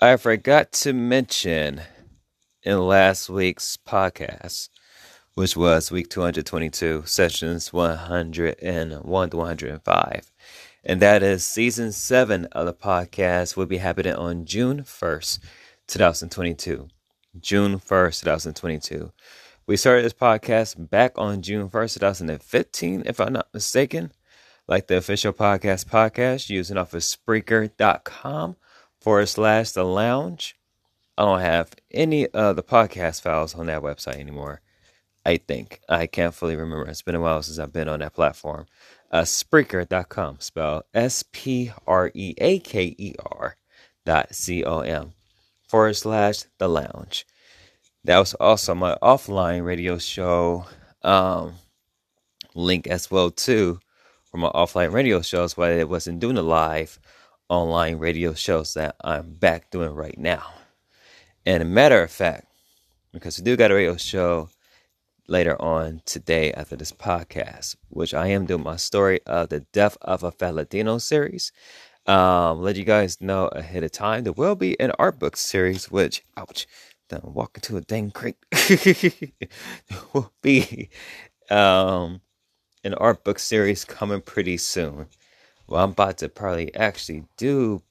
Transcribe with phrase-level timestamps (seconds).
[0.00, 1.80] I forgot to mention
[2.62, 4.68] in last week's podcast,
[5.34, 10.32] which was week 222, sessions 101 to 105.
[10.84, 15.40] And that is season seven of the podcast will be happening on June 1st,
[15.88, 16.86] 2022.
[17.40, 19.10] June 1st, 2022.
[19.66, 24.12] We started this podcast back on June 1st, 2015, if I'm not mistaken.
[24.68, 28.54] Like the official podcast podcast using off of Spreaker.com
[29.00, 30.56] forward slash the lounge.
[31.16, 34.60] I don't have any of the podcast files on that website anymore.
[35.24, 35.80] I think.
[35.88, 36.88] I can't fully remember.
[36.88, 38.66] It's been a while since I've been on that platform.
[39.10, 43.56] Uh, Spreaker.com, spelled S P R E A K E R
[44.06, 45.12] dot C O M
[45.68, 47.26] forward slash the lounge.
[48.04, 50.66] That was also my offline radio show
[51.02, 51.54] um,
[52.54, 53.80] link as well too
[54.24, 56.98] for my offline radio shows, but I wasn't doing the live
[57.48, 60.52] online radio shows that I'm back doing right now.
[61.46, 62.46] And a matter of fact,
[63.12, 64.50] because we do got a radio show
[65.28, 69.96] later on today after this podcast, which I am doing my story of the death
[70.02, 71.52] of a fat Latino series.
[72.06, 75.90] Um, let you guys know ahead of time there will be an art book series,
[75.90, 76.66] which ouch,
[77.10, 78.12] I'm walking to a dang
[78.50, 79.20] there
[80.12, 80.90] will be
[81.50, 82.20] um
[82.84, 85.06] an art book series coming pretty soon.
[85.68, 87.82] Well, I'm about to probably actually do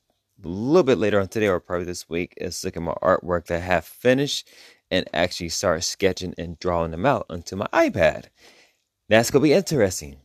[0.44, 3.46] a little bit later on today or probably this week is look at my artwork
[3.46, 4.50] that I have finished
[4.90, 8.26] and actually start sketching and drawing them out onto my iPad.
[9.10, 10.18] That's gonna be interesting,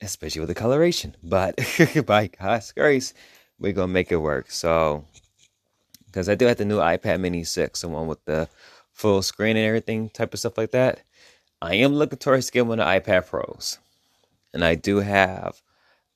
[0.00, 1.16] especially with the coloration.
[1.24, 1.58] But
[2.06, 3.14] by God's grace,
[3.58, 4.52] we're gonna make it work.
[4.52, 5.04] So,
[6.06, 8.48] because I do have the new iPad Mini 6, the one with the
[8.92, 11.00] full screen and everything type of stuff like that.
[11.60, 13.78] I am looking towards getting one of the iPad Pros,
[14.54, 15.62] and I do have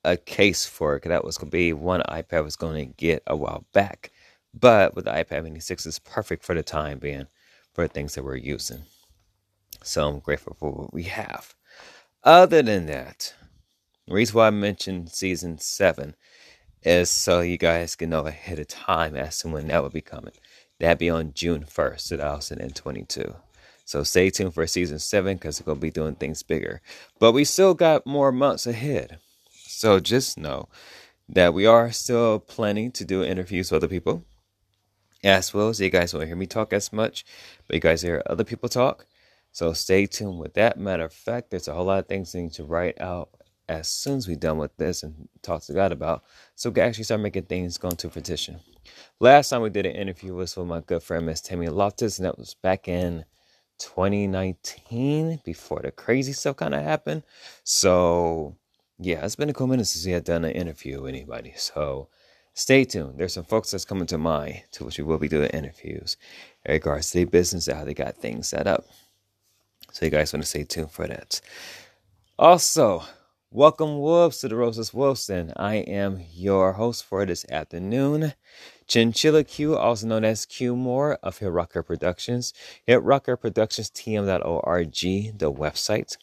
[0.07, 1.03] a case for it.
[1.03, 4.11] That was gonna be one iPad was gonna get a while back,
[4.53, 7.27] but with the iPad Mini 6, it's perfect for the time being
[7.73, 8.83] for things that we're using.
[9.83, 11.53] So I'm grateful for what we have.
[12.23, 13.33] Other than that,
[14.07, 16.15] the reason why I mentioned season seven
[16.81, 20.01] is so you guys can know ahead of time as to when that will be
[20.01, 20.33] coming.
[20.79, 23.35] That'll be on June 1st, 2022.
[23.85, 26.81] So stay tuned for season seven because we're going to be doing things bigger.
[27.19, 29.19] But we still got more months ahead.
[29.77, 30.69] So just know
[31.29, 34.25] that we are still planning to do interviews with other people
[35.23, 37.23] as well as you guys won't hear me talk as much,
[37.67, 39.05] but you guys hear other people talk.
[39.51, 40.79] So stay tuned with that.
[40.79, 43.29] Matter of fact, there's a whole lot of things I need to write out
[43.69, 46.23] as soon as we're done with this and talk to God about.
[46.55, 48.59] So we can actually start making things go into fruition.
[49.19, 52.25] Last time we did an interview was with my good friend Miss Tammy Loftus, and
[52.25, 53.25] that was back in
[53.77, 57.21] 2019 before the crazy stuff kind of happened.
[57.63, 58.55] So
[58.99, 61.53] yeah, it's been a cool minute since we had done an interview with anybody.
[61.55, 62.09] So
[62.57, 63.19] Stay tuned.
[63.19, 66.17] There's some folks that's coming to mind to which we will be doing interviews
[66.65, 68.83] in regards to their business and how they got things set up.
[69.91, 71.39] So you guys want to stay tuned for that.
[72.39, 73.03] Also,
[73.51, 75.53] welcome Wolves to the Roses Wolves Den.
[75.55, 78.33] I am your host for this afternoon.
[78.87, 82.55] Chinchilla Q, also known as Q Moore of Hit Rocker Productions.
[82.87, 84.91] Hit Rocker Productions, TM.org,
[85.37, 86.17] the website.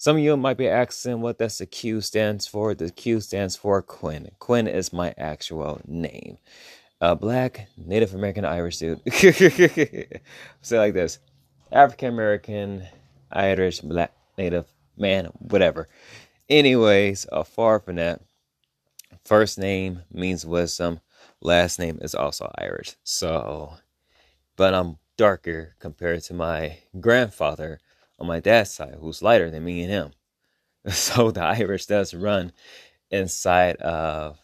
[0.00, 2.72] Some of you might be asking what that's the Q stands for.
[2.72, 4.30] The Q stands for Quinn.
[4.38, 6.38] Quinn is my actual name.
[7.00, 9.00] A black Native American Irish dude.
[10.62, 11.18] Say like this
[11.72, 12.84] African American,
[13.32, 14.66] Irish, black, Native,
[14.96, 15.88] man, whatever.
[16.48, 18.20] Anyways, uh, far from that,
[19.24, 21.00] first name means wisdom,
[21.40, 22.94] last name is also Irish.
[23.02, 23.74] So,
[24.56, 27.80] but I'm darker compared to my grandfather
[28.18, 30.12] on my dad's side who's lighter than me and him.
[30.90, 32.52] So the Irish does run
[33.10, 34.38] inside of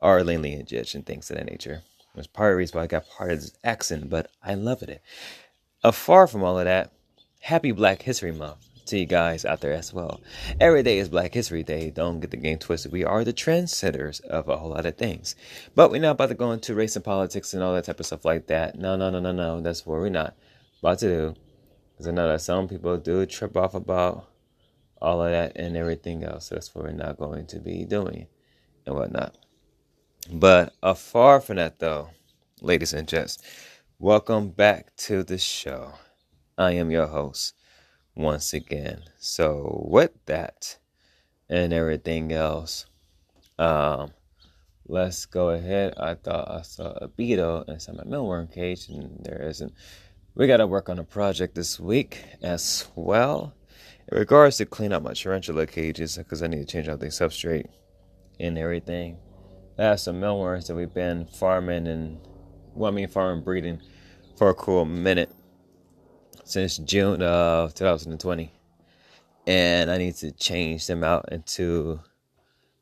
[0.00, 1.82] our lineage and things of that nature.
[2.14, 4.82] That's part of the reason why I got part of this accent, but I love
[4.82, 5.02] it.
[5.84, 6.90] Uh, far from all of that,
[7.40, 10.20] happy Black History Month to you guys out there as well.
[10.60, 11.90] Every day is Black History Day.
[11.90, 12.90] Don't get the game twisted.
[12.90, 15.36] We are the trendsetters of a whole lot of things.
[15.74, 18.06] But we're not about to go into race and politics and all that type of
[18.06, 18.76] stuff like that.
[18.78, 19.60] No, no, no, no, no.
[19.60, 20.34] That's what we're not
[20.80, 21.34] about to do.
[21.98, 24.28] Because I know that some people do trip off about
[25.02, 26.48] all of that and everything else.
[26.48, 28.28] That's what we're not going to be doing
[28.86, 29.36] and whatnot.
[30.30, 32.10] But afar from that, though,
[32.60, 33.38] ladies and gents,
[33.98, 35.94] welcome back to the show.
[36.56, 37.56] I am your host
[38.14, 39.02] once again.
[39.18, 40.78] So, with that
[41.48, 42.86] and everything else,
[43.58, 44.12] um,
[44.86, 45.94] let's go ahead.
[45.96, 49.72] I thought I saw a beetle inside my mealworm cage, and there isn't.
[50.38, 53.54] We got to work on a project this week as well.
[54.06, 57.06] In regards to clean up my tarantula cages, because I need to change out the
[57.06, 57.66] substrate
[58.38, 59.18] and everything.
[59.80, 62.20] I have some mealworms that we've been farming and
[62.72, 63.82] well, I mean, farm breeding
[64.36, 65.34] for a cool minute
[66.44, 68.52] since June of 2020.
[69.48, 71.98] And I need to change them out into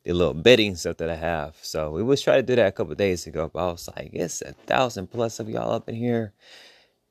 [0.05, 1.57] the little bedding stuff that I have.
[1.63, 4.11] So we was trying to do that a couple days ago, but I was like,
[4.13, 6.35] it's a thousand plus of y'all up in here.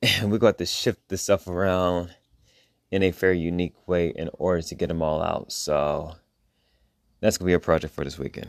[0.02, 2.14] And we got to shift the stuff around
[2.92, 5.52] in a very unique way in order to get them all out.
[5.52, 6.16] So
[7.20, 8.48] that's gonna be a project for this weekend.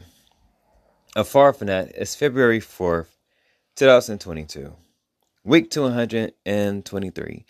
[1.17, 3.09] Uh, Afar from that, it's February 4th,
[3.77, 4.75] 2022,
[5.45, 7.45] week 223,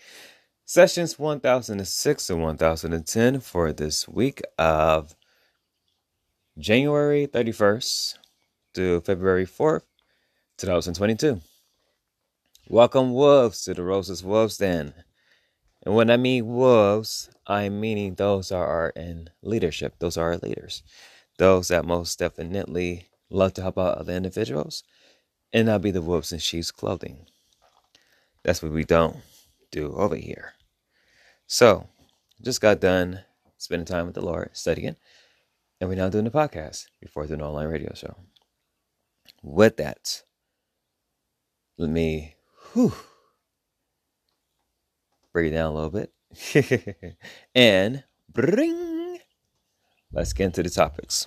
[0.64, 5.16] sessions 1006 and 1010 for this week of
[6.58, 8.14] January 31st
[8.74, 9.82] to February 4th,
[10.58, 11.40] 2022.
[12.68, 14.92] Welcome, wolves, to the Roses Wolves Den.
[15.84, 19.94] And when I mean wolves, I'm meaning those that are in leadership.
[20.00, 20.82] Those are our leaders.
[21.38, 24.82] Those that most definitely love to help out other individuals
[25.52, 27.26] and not be the wolves in sheep's clothing.
[28.42, 29.18] That's what we don't
[29.70, 30.54] do over here.
[31.46, 31.86] So,
[32.42, 33.20] just got done
[33.58, 34.96] spending time with the Lord, studying,
[35.80, 38.16] and we're now doing the podcast before doing an online radio show.
[39.40, 40.24] With that,
[41.78, 42.35] let me
[42.76, 42.92] whew,
[45.32, 47.16] break it down a little bit.
[47.54, 49.18] and bring,
[50.12, 51.26] let's get into the topics.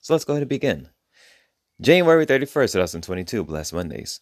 [0.00, 0.88] So let's go ahead and begin.
[1.80, 4.20] January 31st, 2022, Blessed Mondays.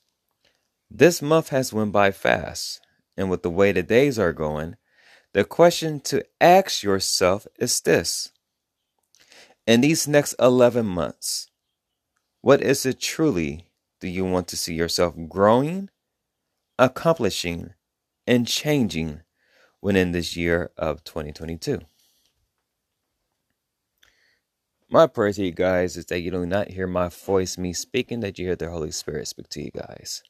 [0.90, 2.82] This month has went by fast,
[3.16, 4.76] and with the way the days are going,
[5.32, 8.30] the question to ask yourself is this
[9.66, 11.48] In these next 11 months,
[12.42, 13.70] what is it truly
[14.00, 15.88] do you want to see yourself growing,
[16.78, 17.74] accomplishing,
[18.26, 19.20] and changing
[19.80, 21.80] within this year of 2022?
[24.90, 28.20] My prayer to you guys is that you do not hear my voice, me speaking,
[28.20, 30.22] that you hear the Holy Spirit speak to you guys.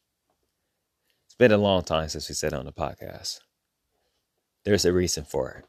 [1.26, 3.40] It's been a long time since we said on the podcast.
[4.64, 5.64] There's a reason for it.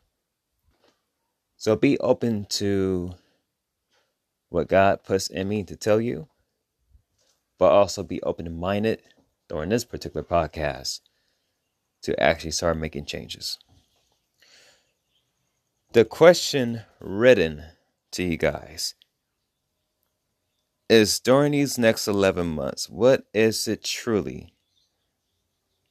[1.58, 3.16] So be open to
[4.50, 6.28] what God puts in me to tell you,
[7.58, 9.02] but also be open minded
[9.48, 11.02] during this particular podcast
[12.02, 13.58] to actually start making changes.
[15.94, 17.64] The question written
[18.12, 18.96] to you guys
[20.90, 24.54] is during these next 11 months, what is it truly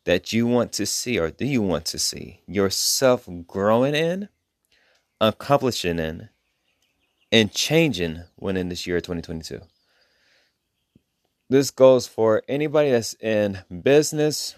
[0.05, 4.29] that you want to see or do you want to see yourself growing in,
[5.21, 6.29] accomplishing in,
[7.31, 9.61] and changing within this year 2022?
[11.53, 14.57] This goes for anybody that's in business,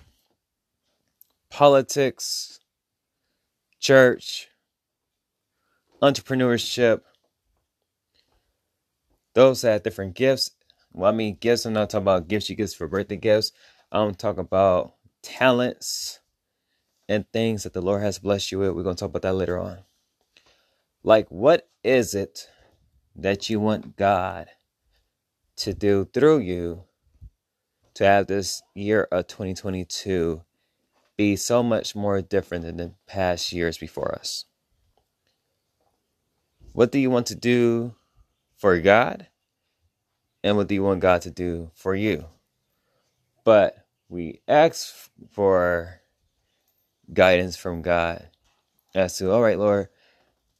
[1.50, 2.60] politics,
[3.80, 4.46] church,
[6.00, 7.00] entrepreneurship,
[9.34, 10.52] those that have different gifts.
[10.92, 13.50] Well, I mean, gifts, I'm not talking about gifts you get for birthday gifts.
[13.90, 16.20] I'm talking about talents
[17.08, 18.70] and things that the Lord has blessed you with.
[18.70, 19.78] We're going to talk about that later on.
[21.02, 22.48] Like, what is it
[23.16, 24.46] that you want God
[25.56, 26.84] to do through you
[27.94, 30.42] to have this year of 2022
[31.16, 34.46] be so much more different than the past years before us?
[36.72, 37.94] What do you want to do
[38.56, 39.28] for God
[40.44, 42.26] and what do you want God to do for you.
[43.44, 43.76] But
[44.08, 46.00] we ask for
[47.12, 48.28] guidance from God
[48.94, 49.88] as to, all right, Lord,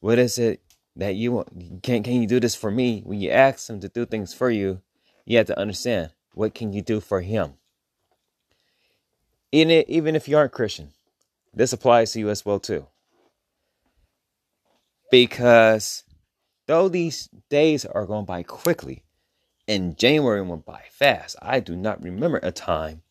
[0.01, 0.61] what is it
[0.97, 1.83] that you want?
[1.83, 3.03] Can, can you do this for me?
[3.05, 4.81] When you ask Him to do things for you,
[5.25, 7.55] you have to understand what can you do for Him.
[9.53, 10.93] Even, even if you aren't Christian,
[11.53, 12.87] this applies to you as well too.
[15.11, 16.05] Because
[16.67, 19.05] Though these days are going by quickly,
[19.69, 23.03] and January went by fast, I do not remember a time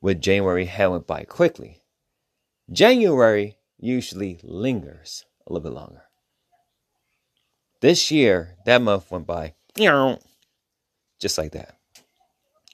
[0.00, 1.82] when January had went by quickly.
[2.70, 6.02] January usually lingers a little bit longer.
[7.86, 9.54] This year, that month went by
[11.20, 11.76] just like that.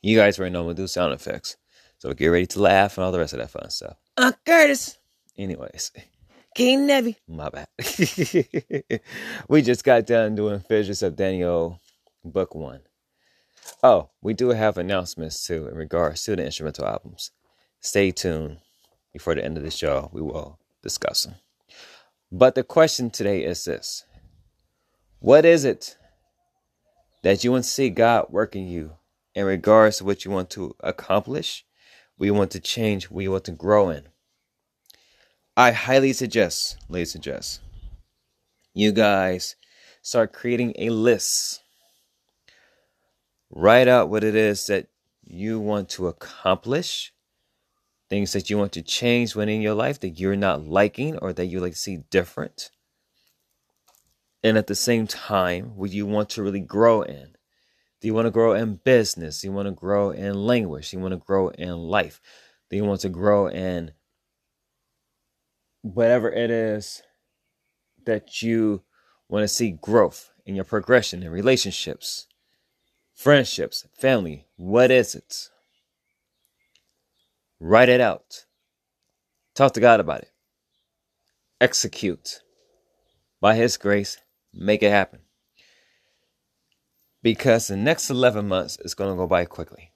[0.01, 1.59] You guys already know gonna do sound effects.
[1.99, 3.99] So get ready to laugh and all the rest of that fun stuff.
[4.17, 4.97] Uh, Curtis.
[5.37, 5.93] Anyways.
[6.55, 7.17] King Nevi.
[7.29, 7.69] My bad.
[9.49, 11.79] we just got done doing Fissures of Daniel,
[12.25, 12.81] book one.
[13.83, 17.33] Oh, we do have announcements too in regards to the instrumental albums.
[17.83, 18.61] Stay tuned.
[19.13, 21.35] Before the end of the show, we will discuss them.
[22.31, 24.07] But the question today is this
[25.23, 25.97] What is it
[27.23, 28.95] that you want to see God working you
[29.37, 31.65] in regards to what you want to accomplish,
[32.19, 34.09] we want to change, we want to grow in?
[35.57, 37.61] I highly suggest, ladies and gents,
[38.75, 39.55] you guys
[40.03, 41.63] start creating a list.
[43.49, 44.89] Write out what it is that
[45.23, 47.13] you want to accomplish,
[48.11, 51.47] things that you want to change within your life that you're not liking or that
[51.47, 52.71] you like to see different.
[54.45, 57.37] And at the same time, what you want to really grow in.
[58.01, 59.41] Do you want to grow in business?
[59.41, 60.91] Do you want to grow in language?
[60.91, 62.21] Do you want to grow in life?
[62.69, 63.93] Do you want to grow in
[65.83, 67.03] whatever it is
[68.05, 68.83] that you
[69.29, 72.27] want to see growth in your progression in relationships,
[73.15, 74.47] friendships, family?
[74.57, 75.49] What is it?
[77.61, 78.47] Write it out.
[79.55, 80.33] Talk to God about it.
[81.61, 82.41] Execute.
[83.41, 84.19] By His grace,
[84.53, 85.21] make it happen.
[87.23, 89.93] Because the next 11 months is going to go by quickly.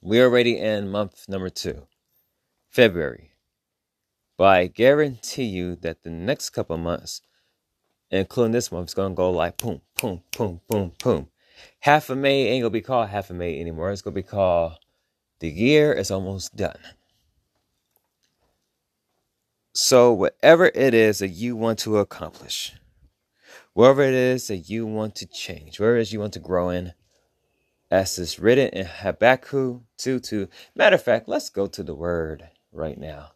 [0.00, 1.88] We're already in month number two,
[2.70, 3.32] February.
[4.36, 7.22] But I guarantee you that the next couple months,
[8.10, 11.28] including this month, is going to go like boom, boom, boom, boom, boom.
[11.80, 13.90] Half of May ain't going to be called half of May anymore.
[13.90, 14.74] It's going to be called
[15.40, 16.78] the year is almost done.
[19.80, 22.74] So, whatever it is that you want to accomplish,
[23.74, 26.70] wherever it is that you want to change, wherever it is you want to grow
[26.70, 26.94] in,
[27.88, 30.48] as is written in Habakkuk 2 2.
[30.74, 33.34] Matter of fact, let's go to the word right now.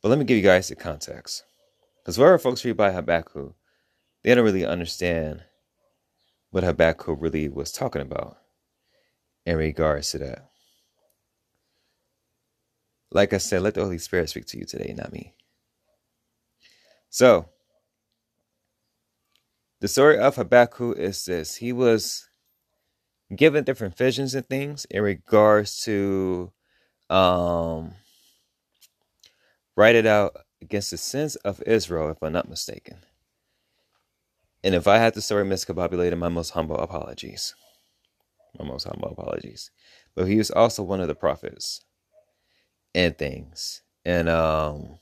[0.00, 1.42] But let me give you guys the context.
[2.04, 3.56] Because wherever folks read by Habakkuk,
[4.22, 5.42] they don't really understand
[6.50, 8.36] what Habakkuk really was talking about
[9.44, 10.50] in regards to that.
[13.10, 15.34] Like I said, let the Holy Spirit speak to you today, not me.
[17.10, 17.48] So,
[19.80, 22.28] the story of Habakkuk is this he was
[23.34, 26.52] given different visions and things in regards to
[27.10, 27.94] um,
[29.76, 32.98] write it out against the sins of Israel, if I'm not mistaken.
[34.64, 37.54] And if I had the story miscombobulated, my most humble apologies.
[38.58, 39.70] My most humble apologies.
[40.14, 41.84] But he was also one of the prophets
[42.94, 43.82] and things.
[44.04, 44.98] And um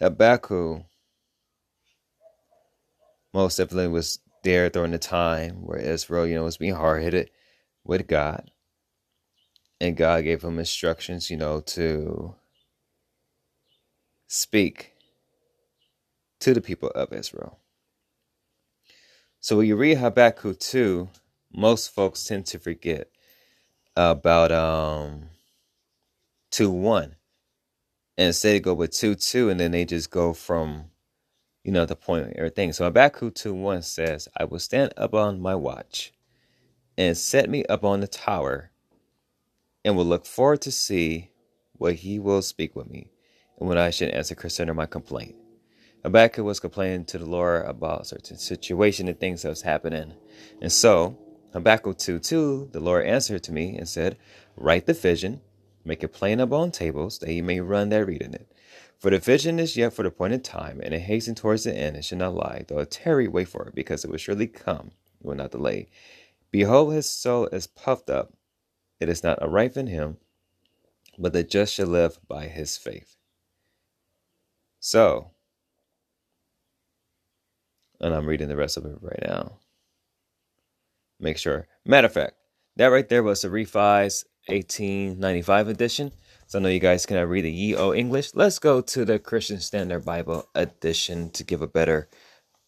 [0.00, 0.84] Habakkuk
[3.32, 7.30] most definitely was there during the time where Israel, you know, was being hard headed
[7.84, 8.50] with God.
[9.80, 12.34] And God gave him instructions, you know, to
[14.26, 14.92] speak
[16.40, 17.58] to the people of Israel.
[19.40, 21.08] So when you read Habakkuk 2,
[21.54, 23.08] most folks tend to forget
[23.96, 25.30] about um
[26.50, 27.16] 2 1.
[28.18, 30.86] And instead they go with 2 2, and then they just go from,
[31.64, 32.72] you know, the point of everything.
[32.72, 36.12] So Habakkuk 2 1 says, I will stand up on my watch
[36.96, 38.70] and set me up on the tower
[39.84, 41.30] and will look forward to see
[41.74, 43.10] what he will speak with me
[43.58, 45.36] and what I should answer concerning my complaint.
[46.02, 50.14] Habakkuk was complaining to the Lord about certain situation and things that was happening.
[50.62, 51.18] And so
[51.52, 54.16] Habakkuk 2 2, the Lord answered to me and said,
[54.56, 55.40] Write the vision
[55.86, 58.52] Make it plain upon tables, that he may run that read in it.
[58.98, 61.94] For the vision is yet for the appointed time, and it hasten towards the end,
[61.94, 62.64] and shall not lie.
[62.66, 64.90] Though it tarry, wait for it, because it will surely come,
[65.20, 65.86] it will not delay.
[66.50, 68.32] Behold, his soul is puffed up.
[68.98, 70.16] It is not a rife in him,
[71.18, 73.14] but the just shall live by his faith.
[74.80, 75.30] So,
[78.00, 79.58] and I'm reading the rest of it right now.
[81.20, 81.68] Make sure.
[81.84, 82.34] Matter of fact,
[82.74, 86.12] that right there was the revised 1895 edition.
[86.46, 88.34] So I know you guys cannot read the Ye-O English.
[88.34, 92.08] Let's go to the Christian Standard Bible edition to give a better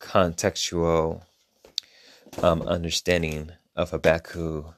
[0.01, 1.23] contextual
[2.43, 4.75] um, understanding of Habakkuk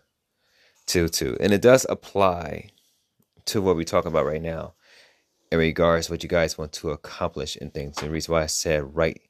[0.86, 1.38] 2 2.
[1.40, 2.70] And it does apply
[3.46, 4.74] to what we're talking about right now
[5.50, 7.98] in regards to what you guys want to accomplish in things.
[7.98, 9.22] And the reason why I said write,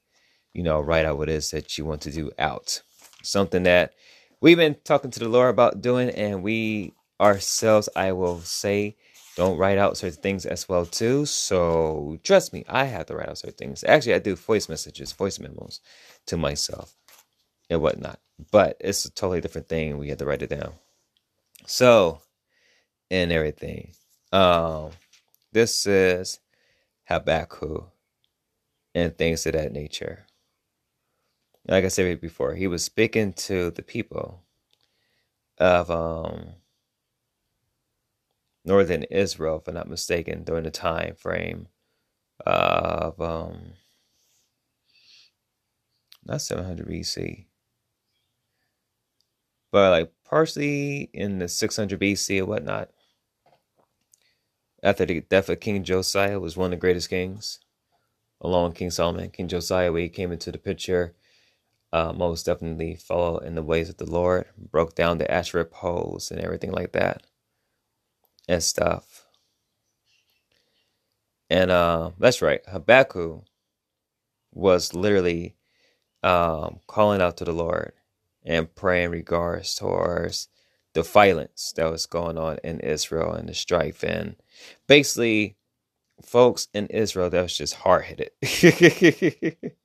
[0.53, 2.81] you know, write out what it is that you want to do out.
[3.23, 3.93] Something that
[4.41, 8.97] we've been talking to the Lord about doing, and we ourselves, I will say,
[9.37, 11.25] don't write out certain things as well too.
[11.25, 13.83] So trust me, I have to write out certain things.
[13.85, 15.79] Actually, I do voice messages, voice memos
[16.27, 16.95] to myself
[17.69, 18.19] and whatnot.
[18.51, 19.97] But it's a totally different thing.
[19.97, 20.73] We have to write it down.
[21.67, 22.21] So,
[23.11, 23.93] and everything.
[24.31, 24.91] Um,
[25.51, 26.39] this is
[27.05, 27.91] Habakkuk
[28.95, 30.25] and things of that nature.
[31.67, 34.41] Like I said before, he was speaking to the people
[35.59, 36.55] of um
[38.65, 41.67] northern Israel, if I'm not mistaken, during the time frame
[42.45, 43.73] of um,
[46.25, 47.45] not 700 BC,
[49.71, 52.89] but like partially in the 600 BC or whatnot.
[54.83, 57.59] After the death of King Josiah, was one of the greatest kings,
[58.41, 59.29] along with King Solomon.
[59.29, 61.13] King Josiah, when he came into the picture,
[61.93, 66.31] uh, most definitely follow in the ways of the Lord, broke down the Asherah poles
[66.31, 67.23] and everything like that
[68.47, 69.25] and stuff.
[71.49, 73.43] And uh, that's right, Habakkuk
[74.53, 75.55] was literally
[76.23, 77.93] um, calling out to the Lord
[78.45, 80.49] and praying regards towards
[80.93, 84.35] the violence that was going on in Israel and the strife and
[84.87, 85.55] basically
[86.23, 88.31] folks in Israel that was just hard headed.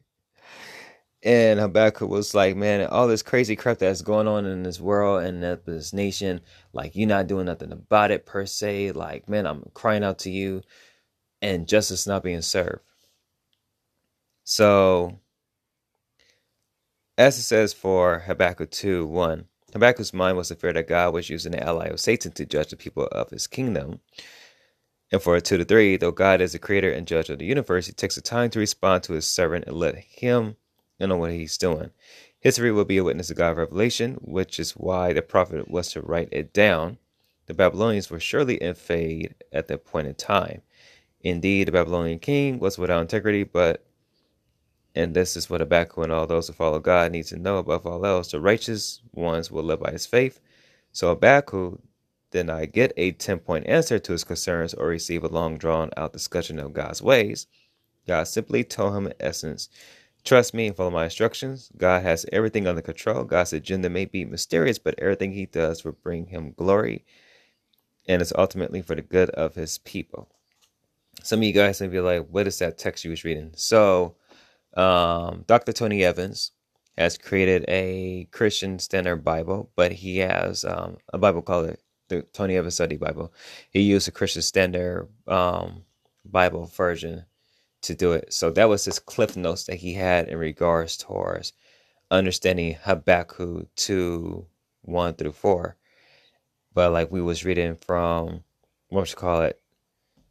[1.26, 5.24] and Habakkuk was like, man, all this crazy crap that's going on in this world
[5.24, 6.40] and this nation,
[6.72, 8.92] like you're not doing nothing about it per se.
[8.92, 10.62] Like, man, I'm crying out to you,
[11.42, 12.78] and justice not being served.
[14.44, 15.18] So,
[17.18, 21.28] as it says for Habakkuk 2 1, Habakkuk's mind was the fear that God was
[21.28, 23.98] using the ally of Satan to judge the people of his kingdom.
[25.10, 27.86] And for 2 to 3, though God is the creator and judge of the universe,
[27.86, 30.54] he takes the time to respond to his servant and let him
[30.98, 31.90] know what he's doing.
[32.40, 36.00] History will be a witness of God's revelation, which is why the prophet was to
[36.00, 36.98] write it down.
[37.46, 40.62] The Babylonians were surely in fade at that point in time.
[41.20, 43.84] Indeed, the Babylonian king was without integrity, but
[44.94, 47.84] and this is what Habakkuk and all those who follow God need to know above
[47.84, 48.30] all else.
[48.30, 50.40] The righteous ones will live by his faith.
[50.90, 51.80] So Habakkuk
[52.30, 55.90] did not get a 10 point answer to his concerns or receive a long drawn
[55.98, 57.46] out discussion of God's ways.
[58.06, 59.68] God simply told him, in essence,
[60.26, 61.70] Trust me and follow my instructions.
[61.78, 63.24] God has everything under control.
[63.24, 67.06] God's agenda may be mysterious, but everything he does will bring him glory
[68.08, 70.28] and it's ultimately for the good of his people.
[71.22, 73.52] Some of you guys may be like, what is that text you was reading?
[73.56, 74.16] So,
[74.76, 75.72] um, Dr.
[75.72, 76.52] Tony Evans
[76.96, 81.76] has created a Christian Standard Bible, but he has um, a Bible called
[82.08, 83.32] the Tony Evans Study Bible.
[83.70, 85.84] He used a Christian Standard um,
[86.24, 87.24] Bible version
[87.86, 88.32] to do it.
[88.32, 91.52] So that was his cliff notes that he had in regards towards
[92.10, 94.46] understanding Habakkuk 2
[94.82, 95.76] 1 through 4.
[96.74, 98.44] But like we was reading from
[98.88, 99.60] what you call it,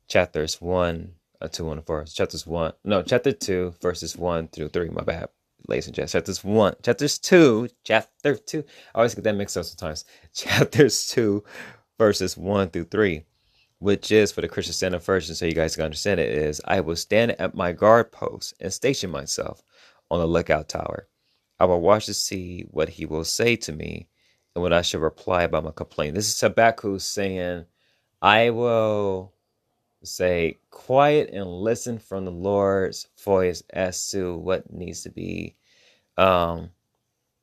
[0.08, 2.06] chapters 1 uh, 2 1 4.
[2.06, 4.90] Chapters 1 no, chapter 2, verses 1 through 3.
[4.90, 5.30] My bad,
[5.68, 6.14] ladies and gents.
[6.14, 8.64] Chapters 1, chapters 2, chapter 2.
[8.94, 10.06] I always get that mixed up sometimes.
[10.34, 11.44] Chapters 2,
[11.98, 13.26] verses 1 through 3
[13.86, 16.80] which is for the Christian Standard Version, so you guys can understand it, is I
[16.80, 19.62] will stand at my guard post and station myself
[20.10, 21.08] on the lookout tower.
[21.60, 24.08] I will watch to see what he will say to me
[24.56, 26.16] and what I shall reply about my complaint.
[26.16, 27.66] This is Habakkuk saying,
[28.24, 29.34] I will
[30.04, 35.58] say, quiet and listen from the Lord's voice as to what needs to be
[36.18, 36.72] um,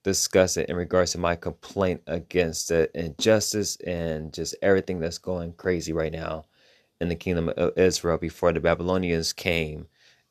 [0.03, 5.53] discuss it in regards to my complaint against the injustice and just everything that's going
[5.55, 6.45] crazy right now
[7.01, 9.87] in the kingdom of Israel before the Babylonians came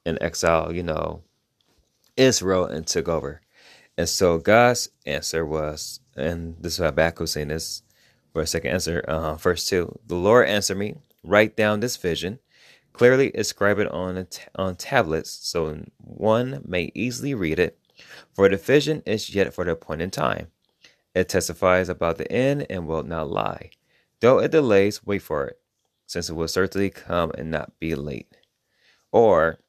[0.05, 1.21] and exile, you know,
[2.17, 3.41] Israel and took over.
[3.97, 7.83] And so God's answer was, and this is Habakkuk saying this
[8.33, 9.99] for a second answer, uh, verse 2.
[10.07, 12.39] The Lord answered me, write down this vision,
[12.93, 17.77] clearly inscribe it on, on tablets so one may easily read it
[18.33, 20.47] for the vision is yet for the appointed time.
[21.13, 23.71] It testifies about the end and will not lie.
[24.21, 25.59] Though it delays, wait for it,
[26.07, 28.37] since it will certainly come and not be late.
[29.11, 29.59] Or,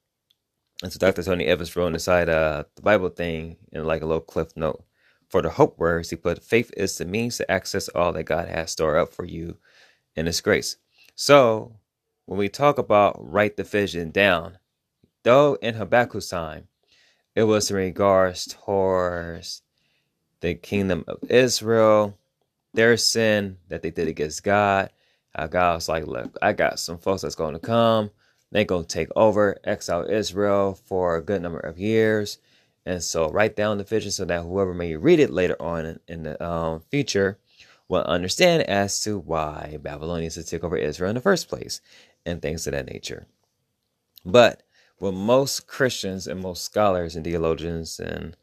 [0.83, 1.22] and so Dr.
[1.22, 4.85] Tony Evans wrote inside uh, the Bible thing in like a little cliff note.
[5.29, 8.48] For the hope words, he put faith is the means to access all that God
[8.48, 9.57] has stored up for you
[10.14, 10.77] in His grace.
[11.14, 11.77] So,
[12.27, 14.59] when we talk about write the vision down,
[15.25, 16.68] though in Habakkuk's time,
[17.34, 19.62] it was in regards towards
[20.40, 22.18] the kingdom of Israel,
[22.74, 24.90] their sin that they did against God.
[25.34, 28.10] How God was like, look, I got some folks that's going to come.
[28.50, 32.38] They're going to take over, exile Israel for a good number of years.
[32.84, 36.24] And so write down the vision so that whoever may read it later on in
[36.24, 37.38] the um, future
[37.88, 41.80] will understand as to why Babylonians to take over Israel in the first place
[42.26, 43.26] and things of that nature.
[44.24, 44.62] But
[45.02, 48.36] what most Christians and most scholars and theologians and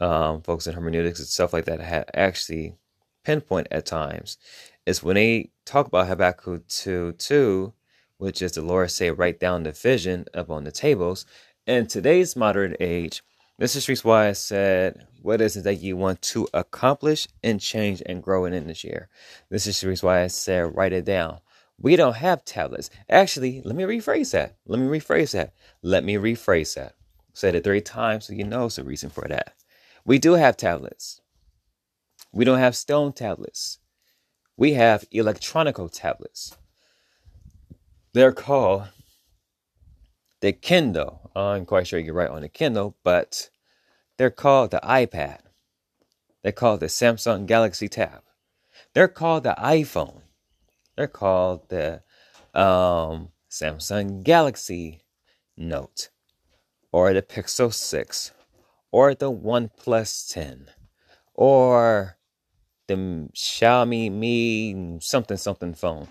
[0.00, 2.74] um, folks in hermeneutics and stuff like that have actually
[3.22, 4.38] pinpoint at times
[4.86, 7.74] is when they talk about Habakkuk 2 2,
[8.16, 11.26] which is the Lord say, write down the vision up on the tables.
[11.66, 13.22] In today's modern age,
[13.58, 18.02] this is why I said, what is it that you want to accomplish and change
[18.06, 19.10] and grow in this year?
[19.50, 21.40] This is why I said, write it down.
[21.80, 22.90] We don't have tablets.
[23.10, 24.56] Actually, let me rephrase that.
[24.66, 25.54] Let me rephrase that.
[25.82, 26.94] Let me rephrase that.
[27.34, 29.54] Said it three times so you know it's a reason for that.
[30.06, 31.22] We do have tablets.
[32.32, 33.78] We don't have stone tablets.
[34.56, 36.56] We have electronical tablets.
[38.14, 38.88] They're called
[40.40, 41.30] the Kindle.
[41.36, 43.48] I'm quite sure you're right on the Kindle, but
[44.18, 45.40] They're called the iPad.
[46.42, 48.22] They're called the Samsung Galaxy Tab.
[48.94, 50.22] They're called the iPhone.
[51.00, 52.02] They're called the
[52.52, 55.00] um, Samsung Galaxy
[55.56, 56.10] Note
[56.92, 58.32] or the Pixel 6
[58.92, 60.66] or the OnePlus 10
[61.32, 62.18] or
[62.86, 66.08] the Xiaomi Mi something something phone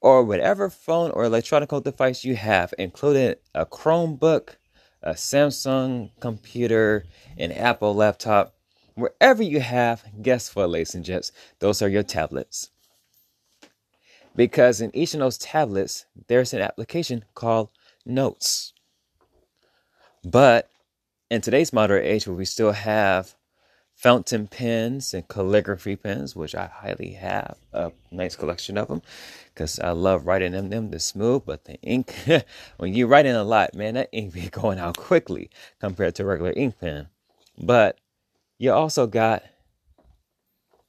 [0.00, 4.56] or whatever phone or electronic device you have, including a Chromebook,
[5.04, 7.04] a Samsung computer,
[7.38, 8.56] an Apple laptop,
[8.96, 11.30] wherever you have, guess what, ladies and gents?
[11.60, 12.70] Those are your tablets.
[14.34, 17.68] Because in each of those tablets, there's an application called
[18.06, 18.72] Notes.
[20.24, 20.70] But
[21.30, 23.34] in today's modern age, where we still have
[23.94, 29.02] fountain pens and calligraphy pens, which I highly have a nice collection of them
[29.54, 30.70] because I love writing them.
[30.70, 32.14] Them the smooth, but the ink,
[32.78, 36.24] when you write in a lot, man, that ink be going out quickly compared to
[36.24, 37.08] regular ink pen.
[37.58, 37.98] But
[38.58, 39.42] you also got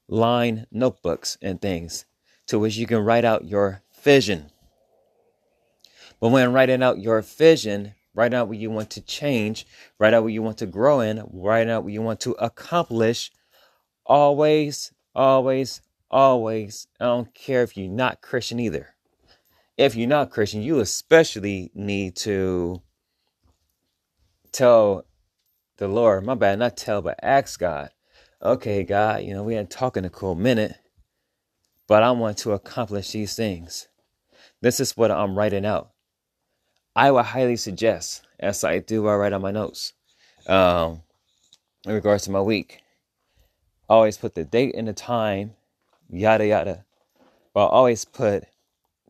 [0.08, 2.06] line notebooks and things
[2.47, 4.49] to which you can write out your vision.
[6.19, 9.65] But when writing out your vision, write out what you want to change,
[9.99, 13.32] write out what you want to grow in, write out what you want to accomplish.
[14.06, 18.95] Always, always, always, I don't care if you're not Christian either.
[19.77, 22.82] If you're not Christian, you especially need to
[24.51, 25.06] tell
[25.77, 27.89] the Lord, my bad, not tell, but ask God,
[28.41, 30.75] okay, God, you know, we ain't talking a cool minute,
[31.93, 33.88] but I want to accomplish these things.
[34.62, 35.91] This is what I'm writing out.
[36.95, 39.93] I would highly suggest, as I do, I write on my notes,
[40.47, 41.03] um,
[41.86, 42.82] in regards to my week,
[43.88, 45.53] I always put the date and the time,
[46.10, 46.84] yada yada.
[47.53, 48.45] But always put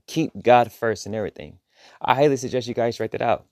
[0.06, 1.60] keep God first in everything.
[2.02, 3.46] I highly suggest you guys write that out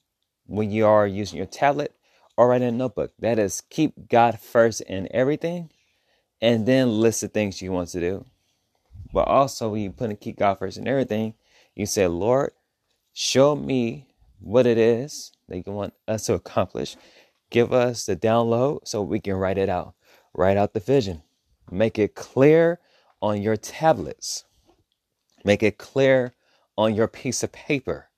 [0.46, 1.96] when you are using your tablet
[2.36, 3.14] or writing a notebook.
[3.20, 5.70] That is keep God first in everything,
[6.42, 8.26] and then list the things you want to do.
[9.14, 11.34] But also, when you put in keep God first in everything,
[11.76, 12.52] you say, Lord,
[13.14, 14.08] show me
[14.40, 16.96] what it is that you want us to accomplish.
[17.50, 19.94] Give us the download so we can write it out.
[20.34, 21.24] Write out the vision.
[21.70, 22.80] Make it clear
[23.22, 24.46] on your tablets.
[25.44, 26.34] Make it clear
[26.78, 28.10] on your piece of paper.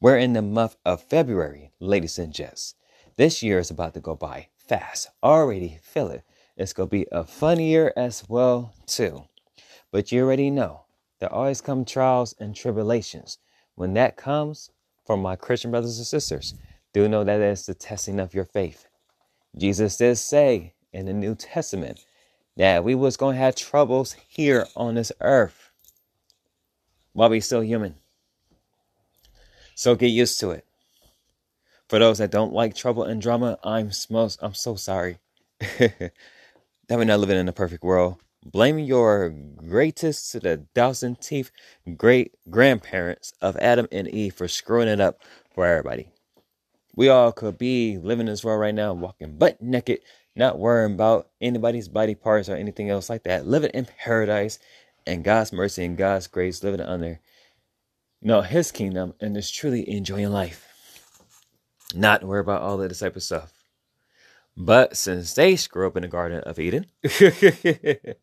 [0.00, 2.74] We're in the month of February, ladies and gents.
[3.16, 5.08] This year is about to go by fast.
[5.22, 6.24] Already feel it.
[6.56, 9.24] It's going to be a fun year as well, too.
[9.92, 10.86] But you already know
[11.20, 13.38] there always come trials and tribulations.
[13.76, 14.70] When that comes,
[15.06, 16.54] from my Christian brothers and sisters,
[16.92, 18.88] do know that it's the testing of your faith.
[19.56, 22.04] Jesus did say in the New Testament
[22.56, 25.70] that we was going to have troubles here on this earth
[27.12, 27.96] while we still human.
[29.74, 30.64] So get used to it.
[31.88, 35.18] For those that don't like trouble and drama, I'm most, I'm so sorry
[35.60, 36.12] that
[36.88, 38.16] we're not living in a perfect world.
[38.44, 41.52] Blame your greatest to the thousand teeth
[41.96, 45.20] great grandparents of Adam and Eve for screwing it up
[45.54, 46.08] for everybody.
[46.96, 50.00] We all could be living in this world right now, walking butt naked,
[50.34, 54.58] not worrying about anybody's body parts or anything else like that, living in paradise
[55.06, 57.20] and God's mercy and God's grace, living under
[58.20, 60.66] you know his kingdom and just truly enjoying life.
[61.94, 63.52] Not worry about all the disciple stuff.
[64.56, 66.86] But since they screw up in the Garden of Eden,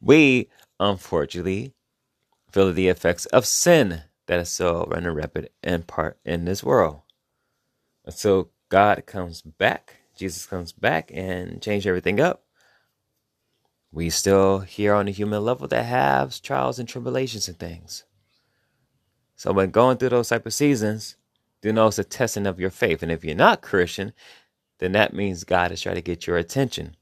[0.00, 0.48] we
[0.80, 1.74] unfortunately
[2.50, 7.02] feel the effects of sin that is still running rapid and part in this world.
[8.04, 12.44] Until God comes back, Jesus comes back and change everything up.
[13.92, 18.04] We still here on the human level that have trials and tribulations and things.
[19.34, 21.16] So when going through those type of seasons,
[21.62, 23.02] do know it's a testing of your faith.
[23.02, 24.12] And if you're not Christian,
[24.80, 26.96] then that means God is trying to get your attention.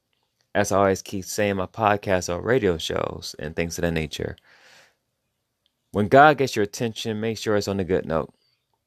[0.55, 4.37] As I always keep saying my podcasts or radio shows and things of that nature.
[5.93, 8.35] When God gets your attention, make sure it's on a good note.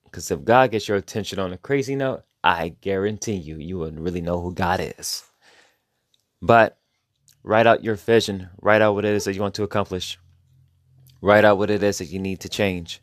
[0.03, 4.01] Because if God gets your attention on a crazy note, I guarantee you, you wouldn't
[4.01, 5.23] really know who God is.
[6.41, 6.77] But
[7.43, 10.19] write out your vision, write out what it is that you want to accomplish,
[11.21, 13.01] write out what it is that you need to change,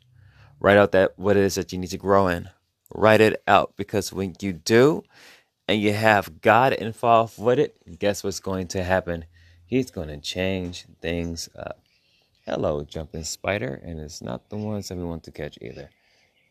[0.59, 2.49] write out that what it is that you need to grow in.
[2.93, 5.03] Write it out because when you do,
[5.69, 9.25] and you have God involved with it, guess what's going to happen?
[9.67, 11.79] He's going to change things up.
[12.43, 15.91] Hello, jumping spider, and it's not the ones that we want to catch either.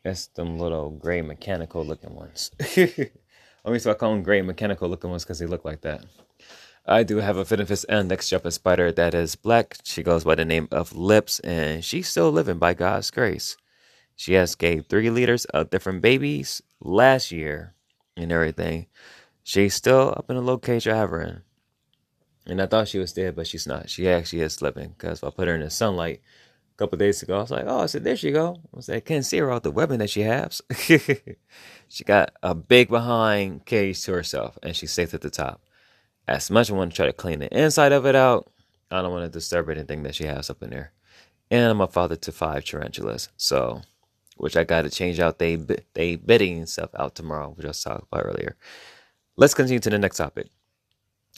[0.04, 2.52] It's them little gray mechanical looking ones.
[2.76, 6.04] Me so I call them gray mechanical looking ones because they look like that.
[6.86, 9.78] I do have a Phidippus audax jumping spider that is black.
[9.82, 13.56] She goes by the name of Lips, and she's still living by God's grace.
[14.14, 17.74] She has gave three liters of different babies last year
[18.18, 18.86] and everything.
[19.42, 21.42] She's still up in a low cage I have her in.
[22.46, 23.90] And I thought she was dead, but she's not.
[23.90, 26.22] She actually is living because I put her in the sunlight
[26.74, 27.36] a couple days ago.
[27.36, 28.56] I was like, oh, I said, there she go.
[28.76, 30.62] I said, I can't see her out the webbing that she has.
[30.78, 35.62] she got a big behind cage to herself and she's safe at the top.
[36.26, 38.50] As much as I want to try to clean the inside of it out,
[38.90, 40.92] I don't want to disturb anything that she has up in there.
[41.50, 43.28] And I'm a father to five tarantulas.
[43.36, 43.82] So,
[44.38, 45.56] which I got to change out they
[45.94, 48.56] they bedding stuff out tomorrow, which I was talking about earlier.
[49.36, 50.48] Let's continue to the next topic.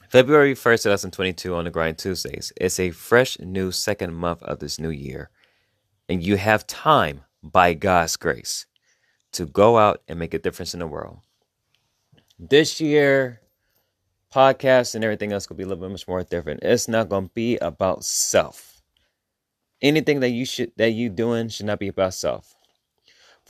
[0.08, 2.52] February 1st, 2022 on the Grind Tuesdays.
[2.56, 5.30] It's a fresh new second month of this new year.
[6.08, 8.66] And you have time by God's grace
[9.32, 11.20] to go out and make a difference in the world.
[12.38, 13.40] This year,
[14.34, 16.60] podcasts and everything else will be a little bit much more different.
[16.62, 18.82] It's not going to be about self.
[19.82, 22.54] Anything that you should that you doing should not be about self.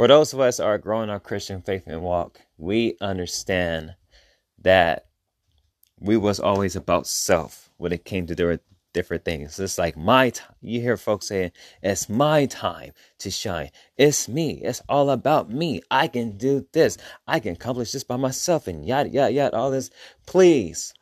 [0.01, 3.97] For those of us that are growing our Christian faith and walk, we understand
[4.59, 5.05] that
[5.99, 8.63] we was always about self when it came to different
[8.95, 9.61] different things.
[9.61, 10.55] It's like my time.
[10.63, 13.73] You hear folks saying, "It's my time to shine.
[13.99, 14.63] It's me.
[14.63, 15.83] It's all about me.
[15.91, 16.97] I can do this.
[17.27, 19.55] I can accomplish this by myself." And yada yada yada.
[19.55, 19.91] All this.
[20.25, 20.95] Please,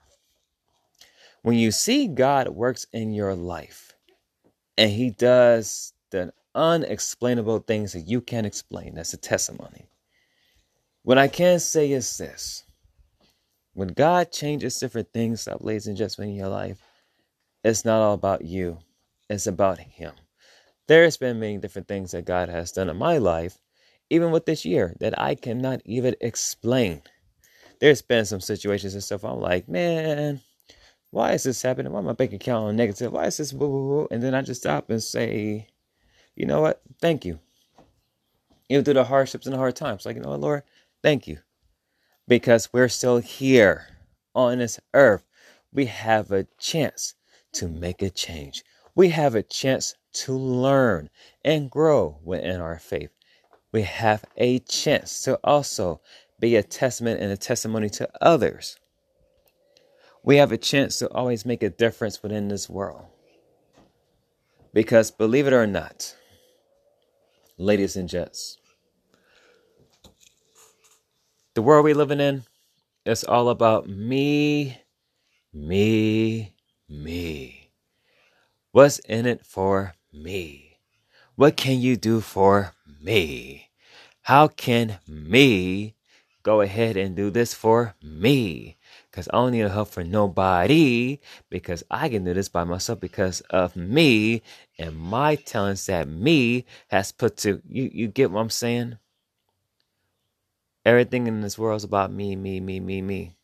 [1.42, 3.94] when you see God works in your life,
[4.76, 9.86] and He does the unexplainable things that you can't explain, that's a testimony.
[11.04, 12.64] What I can say is this.
[13.74, 16.82] When God changes different things, up, ladies and gentlemen, in your life,
[17.62, 18.78] it's not all about you.
[19.30, 20.12] It's about Him.
[20.88, 23.58] There's been many different things that God has done in my life,
[24.10, 27.02] even with this year, that I cannot even explain.
[27.80, 30.40] There's been some situations and stuff I'm like, man,
[31.10, 31.92] why is this happening?
[31.92, 33.12] Why my bank account on negative?
[33.12, 34.08] Why is this boo boo?
[34.10, 35.68] And then I just stop and say,
[36.38, 36.80] you know what?
[37.00, 37.40] Thank you.
[38.68, 40.62] Even through the hardships and the hard times, like, you know what, Lord,
[41.02, 41.38] thank you.
[42.28, 43.88] Because we're still here
[44.36, 45.24] on this earth.
[45.72, 47.14] We have a chance
[47.54, 48.62] to make a change.
[48.94, 51.10] We have a chance to learn
[51.44, 53.10] and grow within our faith.
[53.72, 56.00] We have a chance to also
[56.38, 58.76] be a testament and a testimony to others.
[60.22, 63.06] We have a chance to always make a difference within this world.
[64.72, 66.14] Because believe it or not,
[67.58, 68.56] ladies and gents,
[71.54, 72.44] the world we're living in
[73.04, 74.80] is all about me,
[75.52, 76.54] me,
[76.88, 77.72] me.
[78.70, 80.78] What's in it for me?
[81.34, 83.70] What can you do for me?
[84.22, 85.96] How can me
[86.44, 88.77] go ahead and do this for me?
[89.18, 91.18] Because I don't need help for nobody
[91.50, 94.42] because I can do this by myself because of me
[94.78, 98.98] and my talents that me has put to you you get what I'm saying?
[100.86, 103.34] Everything in this world is about me, me, me, me, me.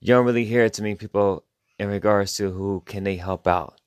[0.00, 1.44] You don't really hear it to me people
[1.78, 3.82] in regards to who can they help out,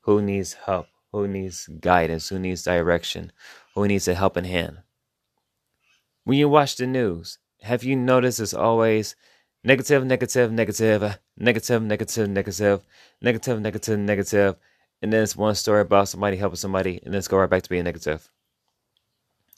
[0.00, 3.30] who needs help, who needs guidance, who needs direction,
[3.76, 4.78] who needs a helping hand.
[6.24, 9.16] When you watch the news, have you noticed it's always
[9.64, 12.84] negative, negative, negative, negative, negative, negative,
[13.20, 14.56] negative, negative, negative,
[15.02, 17.62] and then it's one story about somebody helping somebody, and then it's go right back
[17.62, 18.30] to being negative.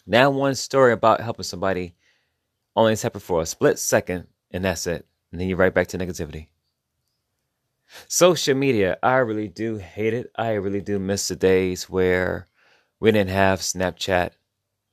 [0.06, 1.94] Now one story about helping somebody
[2.74, 5.06] only happened for a split second, and that's it.
[5.30, 6.48] And then you're right back to negativity.
[8.08, 10.30] Social media, I really do hate it.
[10.36, 12.48] I really do miss the days where
[13.00, 14.30] we didn't have Snapchat,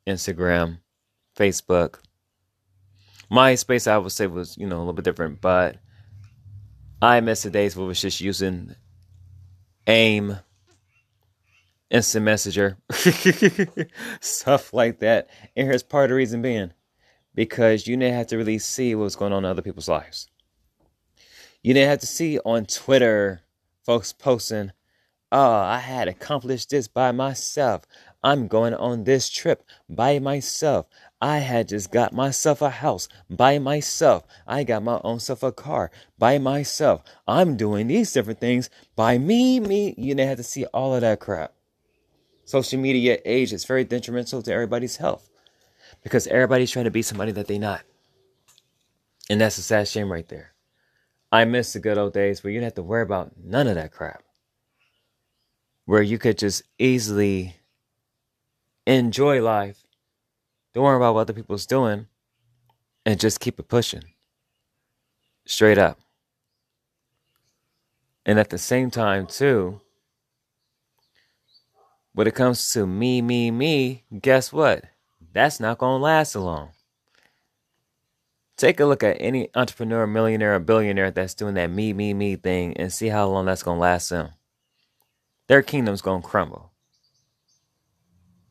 [0.07, 0.79] Instagram,
[1.37, 1.99] Facebook.
[3.31, 5.77] MySpace, I would say, was, you know, a little bit different, but
[7.01, 8.75] I miss the days where we was just using
[9.87, 10.37] AIM,
[11.89, 12.77] Instant Messenger,
[14.19, 15.29] stuff like that.
[15.55, 16.73] And here's part of the reason being
[17.35, 20.27] because you didn't have to really see what was going on in other people's lives.
[21.61, 23.41] You didn't have to see on Twitter
[23.85, 24.71] folks posting,
[25.31, 27.83] oh, I had accomplished this by myself.
[28.23, 30.87] I'm going on this trip by myself.
[31.21, 34.23] I had just got myself a house by myself.
[34.47, 37.03] I got my own self a car by myself.
[37.27, 39.93] I'm doing these different things by me, me.
[39.97, 41.53] You didn't have to see all of that crap.
[42.45, 45.29] Social media age is very detrimental to everybody's health
[46.03, 47.81] because everybody's trying to be somebody that they're not.
[49.29, 50.53] And that's a sad shame right there.
[51.31, 53.75] I miss the good old days where you didn't have to worry about none of
[53.75, 54.23] that crap.
[55.85, 57.57] Where you could just easily
[58.87, 59.83] enjoy life,
[60.73, 62.07] don't worry about what other people's doing,
[63.05, 64.03] and just keep it pushing.
[65.45, 65.99] Straight up.
[68.25, 69.81] And at the same time, too,
[72.13, 74.83] when it comes to me, me, me, guess what?
[75.33, 76.69] That's not going to last long.
[78.57, 82.35] Take a look at any entrepreneur, millionaire, or billionaire that's doing that me, me, me
[82.35, 84.31] thing and see how long that's going to last them.
[85.47, 86.73] Their kingdom's going to crumble.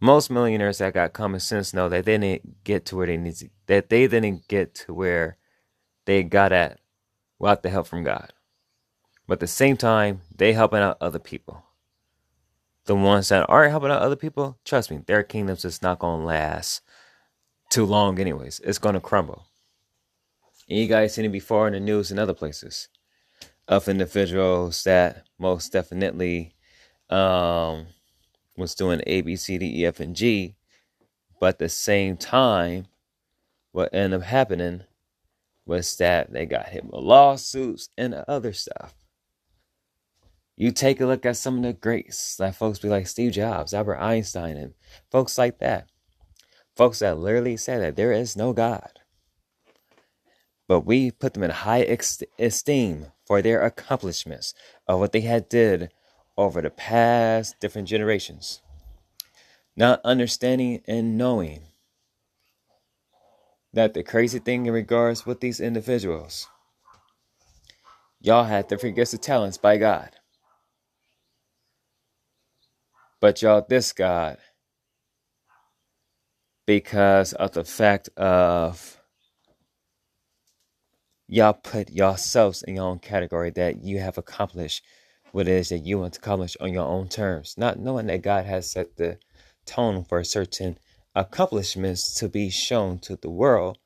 [0.00, 3.34] Most millionaires that got common sense know that they didn't get to where they need
[3.36, 5.36] to, that they didn't get to where
[6.04, 6.78] they got at
[7.38, 8.32] without the help from God.
[9.26, 11.64] But at the same time, they helping out other people.
[12.86, 16.24] The ones that aren't helping out other people, trust me, their kingdom's just not gonna
[16.24, 16.80] last
[17.70, 18.60] too long anyways.
[18.60, 19.46] It's gonna crumble.
[20.68, 22.88] And you guys seen it before in the news and other places
[23.66, 26.54] of individuals that most definitely
[27.10, 27.88] um,
[28.58, 30.56] was doing A, B, C, D, E, F, and G,
[31.40, 32.86] but at the same time,
[33.72, 34.82] what ended up happening
[35.66, 38.94] was that they got hit with lawsuits and other stuff.
[40.56, 43.72] You take a look at some of the greats, like folks be like Steve Jobs,
[43.72, 44.74] Albert Einstein, and
[45.10, 45.88] folks like that.
[46.76, 48.98] Folks that literally say that there is no God
[50.68, 51.98] but we put them in high
[52.38, 54.52] esteem for their accomplishments
[54.86, 55.90] of what they had did
[56.38, 58.62] over the past different generations.
[59.76, 61.62] Not understanding and knowing
[63.72, 66.48] that the crazy thing in regards with these individuals,
[68.20, 70.10] y'all had different gifts and talents by God.
[73.20, 74.38] But y'all this God
[76.66, 79.00] because of the fact of
[81.26, 84.84] y'all put yourselves in your own category that you have accomplished
[85.32, 88.22] what it is that you want to accomplish on your own terms, not knowing that
[88.22, 89.18] God has set the
[89.66, 90.78] tone for certain
[91.14, 93.78] accomplishments to be shown to the world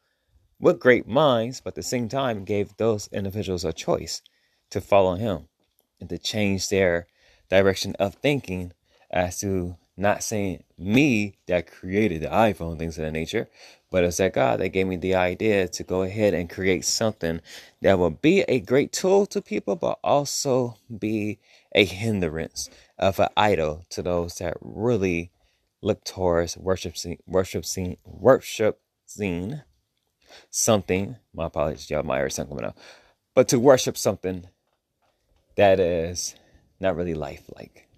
[0.61, 4.22] with great minds, but at the same time gave those individuals a choice
[4.70, 5.48] to follow Him
[6.00, 7.07] and to change their
[7.50, 8.72] direction of thinking
[9.11, 13.48] as to not saying me that created the iPhone, things of that nature,
[13.92, 17.42] but it's that God that gave me the idea to go ahead and create something
[17.83, 21.38] that will be a great tool to people, but also be
[21.74, 25.31] a hindrance of an idol to those that really
[25.83, 29.62] look towards worship scene, worship scene, worship scene,
[30.48, 31.16] something.
[31.35, 32.78] My apologies, y'all might hear something coming up,
[33.35, 34.48] but to worship something
[35.57, 36.35] that is
[36.81, 37.88] not really lifelike.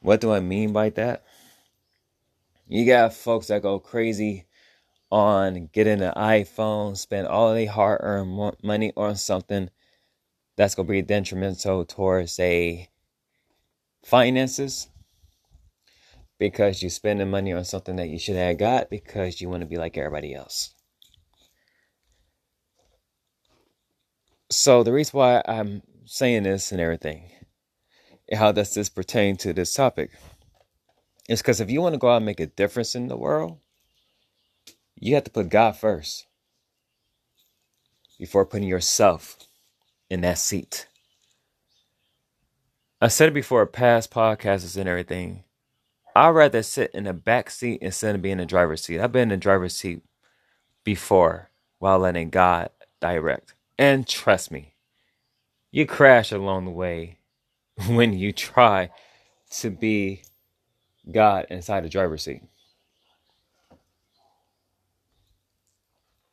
[0.00, 1.24] What do I mean by that?
[2.70, 4.46] You got folks that go crazy
[5.10, 9.70] on getting an iPhone, spend all their hard earned money on something
[10.56, 12.88] that's going to be detrimental towards, say,
[14.04, 14.86] finances
[16.38, 19.66] because you're spending money on something that you should have got because you want to
[19.66, 20.72] be like everybody else.
[24.48, 27.32] So, the reason why I'm saying this and everything
[28.32, 30.12] how does this pertain to this topic?
[31.30, 33.58] It's because if you want to go out and make a difference in the world,
[34.96, 36.26] you have to put God first
[38.18, 39.38] before putting yourself
[40.10, 40.88] in that seat.
[43.00, 45.44] I said it before, past podcasts and everything.
[46.16, 48.98] I'd rather sit in the back seat instead of being in the driver's seat.
[48.98, 50.02] I've been in the driver's seat
[50.82, 53.54] before while letting God direct.
[53.78, 54.74] And trust me,
[55.70, 57.18] you crash along the way
[57.86, 58.90] when you try
[59.50, 60.24] to be
[61.12, 62.42] God inside the driver's seat.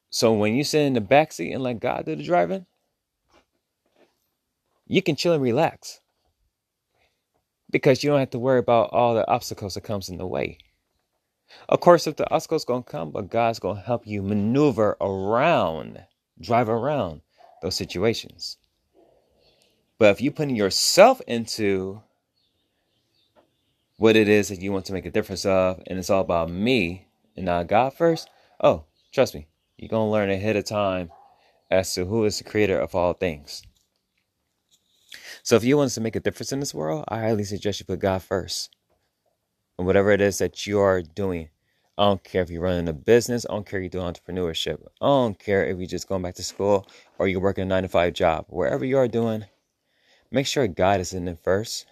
[0.10, 2.66] So when you sit in the back seat and let God do the driving,
[4.88, 6.00] you can chill and relax
[7.70, 10.58] because you don't have to worry about all the obstacles that comes in the way.
[11.70, 16.04] Of course, if the obstacles gonna come, but God's gonna help you maneuver around,
[16.40, 17.22] drive around
[17.62, 18.58] those situations.
[19.98, 22.02] But if you're putting yourself into
[23.98, 26.50] what it is that you want to make a difference of, and it's all about
[26.50, 28.30] me and not God first,
[28.62, 31.12] oh, trust me, you're going to learn ahead of time
[31.70, 33.64] as to who is the creator of all things.
[35.42, 37.86] So if you want to make a difference in this world, I highly suggest you
[37.86, 38.76] put God first.
[39.78, 41.50] And whatever it is that you are doing,
[41.98, 44.80] I don't care if you're running a business, I don't care if you're doing entrepreneurship,
[45.02, 47.84] I don't care if you're just going back to school or you're working a nine
[47.84, 48.46] to five job.
[48.50, 49.46] Wherever you are doing,
[50.30, 51.88] make sure God is in it first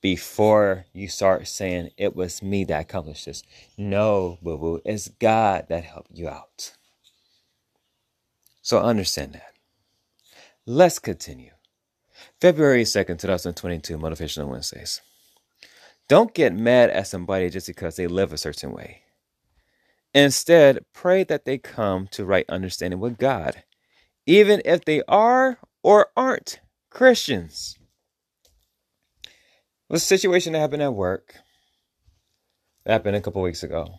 [0.00, 3.42] before you start saying it was me that accomplished this.
[3.76, 6.72] No, boo boo, it's God that helped you out.
[8.62, 9.52] So understand that.
[10.66, 11.50] Let's continue.
[12.40, 15.00] February 2nd, 2022, Motivational Wednesdays.
[16.08, 19.02] Don't get mad at somebody just because they live a certain way.
[20.12, 23.62] Instead, pray that they come to right understanding with God,
[24.26, 27.78] even if they are or aren't Christians.
[29.90, 31.34] Was a situation that happened at work.
[32.84, 33.96] That happened a couple weeks ago.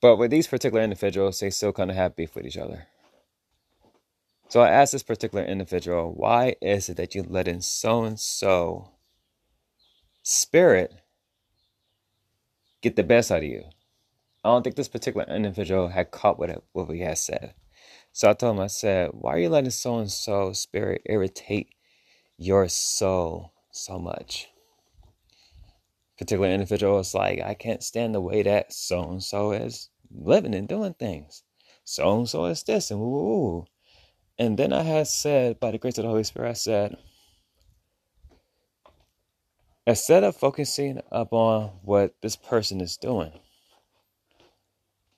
[0.00, 2.86] But with these particular individuals, they still kind of have beef with each other.
[4.48, 8.18] So I asked this particular individual, why is it that you let in so and
[8.18, 8.92] so
[10.22, 10.94] spirit
[12.80, 13.64] get the best out of you?
[14.42, 17.52] I don't think this particular individual had caught what, it, what we had said.
[18.12, 21.74] So I told him, I said, why are you letting so and so spirit irritate
[22.40, 24.48] your soul so much?
[26.16, 30.54] Particular individual was like, I can't stand the way that so and so is living
[30.54, 31.42] and doing things.
[31.84, 33.66] So and so is this and woo.
[34.38, 36.96] And then I had said, by the grace of the Holy Spirit, I said,
[39.86, 43.32] instead of focusing upon what this person is doing,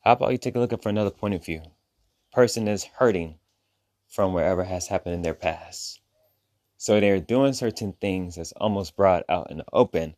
[0.01, 1.63] how about you take a look at for another point of view?
[2.33, 3.39] Person is hurting
[4.09, 6.02] from wherever has happened in their past.
[6.83, 10.17] So they're doing certain things that's almost brought out in the open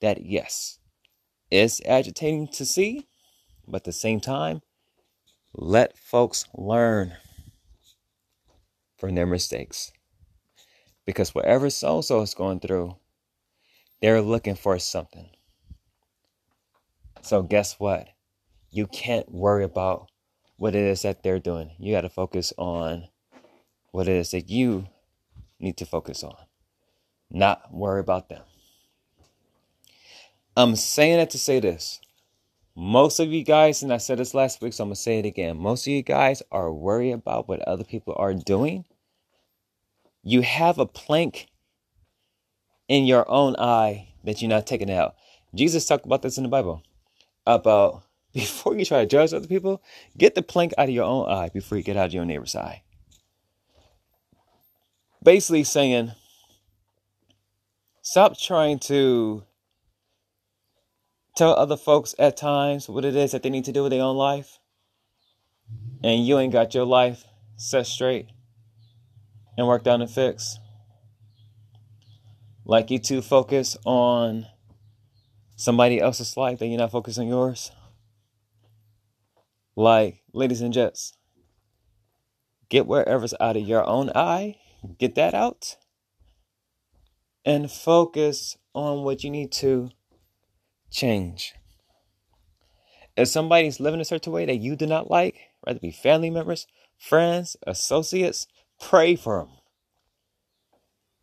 [0.00, 0.78] that yes,
[1.50, 3.06] it's agitating to see,
[3.68, 4.62] but at the same time,
[5.52, 7.12] let folks learn
[8.96, 9.92] from their mistakes.
[11.04, 12.96] Because whatever so so is going through,
[14.00, 15.28] they're looking for something.
[17.20, 18.08] So guess what?
[18.70, 20.10] you can't worry about
[20.56, 21.70] what it is that they're doing.
[21.78, 23.08] You got to focus on
[23.90, 24.88] what it is that you
[25.58, 26.36] need to focus on,
[27.30, 28.42] not worry about them.
[30.56, 32.00] I'm saying that to say this.
[32.74, 35.18] Most of you guys, and I said this last week, so I'm going to say
[35.18, 35.56] it again.
[35.56, 38.84] Most of you guys are worried about what other people are doing.
[40.22, 41.46] You have a plank
[42.88, 45.14] in your own eye that you're not taking out.
[45.54, 46.82] Jesus talked about this in the Bible
[47.46, 48.02] about
[48.34, 49.82] before you try to judge other people,
[50.18, 52.54] get the plank out of your own eye before you get out of your neighbor's
[52.54, 52.82] eye.
[55.22, 56.12] Basically saying,
[58.02, 59.42] stop trying to
[61.36, 64.02] tell other folks at times what it is that they need to do with their
[64.02, 64.58] own life,
[66.02, 67.24] and you ain't got your life
[67.56, 68.28] set straight
[69.56, 70.60] and worked out and fixed.
[72.64, 74.46] Like you too focus on
[75.56, 77.70] somebody else's life that you're not focused on yours.
[79.74, 81.12] Like, ladies and gents,
[82.68, 84.56] get whatever's out of your own eye,
[84.98, 85.76] get that out,
[87.44, 89.90] and focus on what you need to
[90.90, 91.54] change.
[93.16, 96.30] If somebody's living a certain way that you do not like, whether it be family
[96.30, 96.66] members,
[96.98, 98.46] friends, associates,
[98.80, 99.48] pray for them.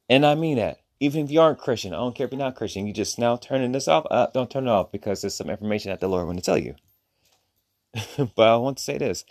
[0.09, 0.77] And I mean that.
[0.99, 3.35] Even if you aren't Christian, I don't care if you're not Christian, you just now
[3.35, 4.05] turning this off.
[4.09, 6.57] Uh, don't turn it off because there's some information that the Lord want to tell
[6.57, 6.75] you.
[8.35, 9.25] but I want to say this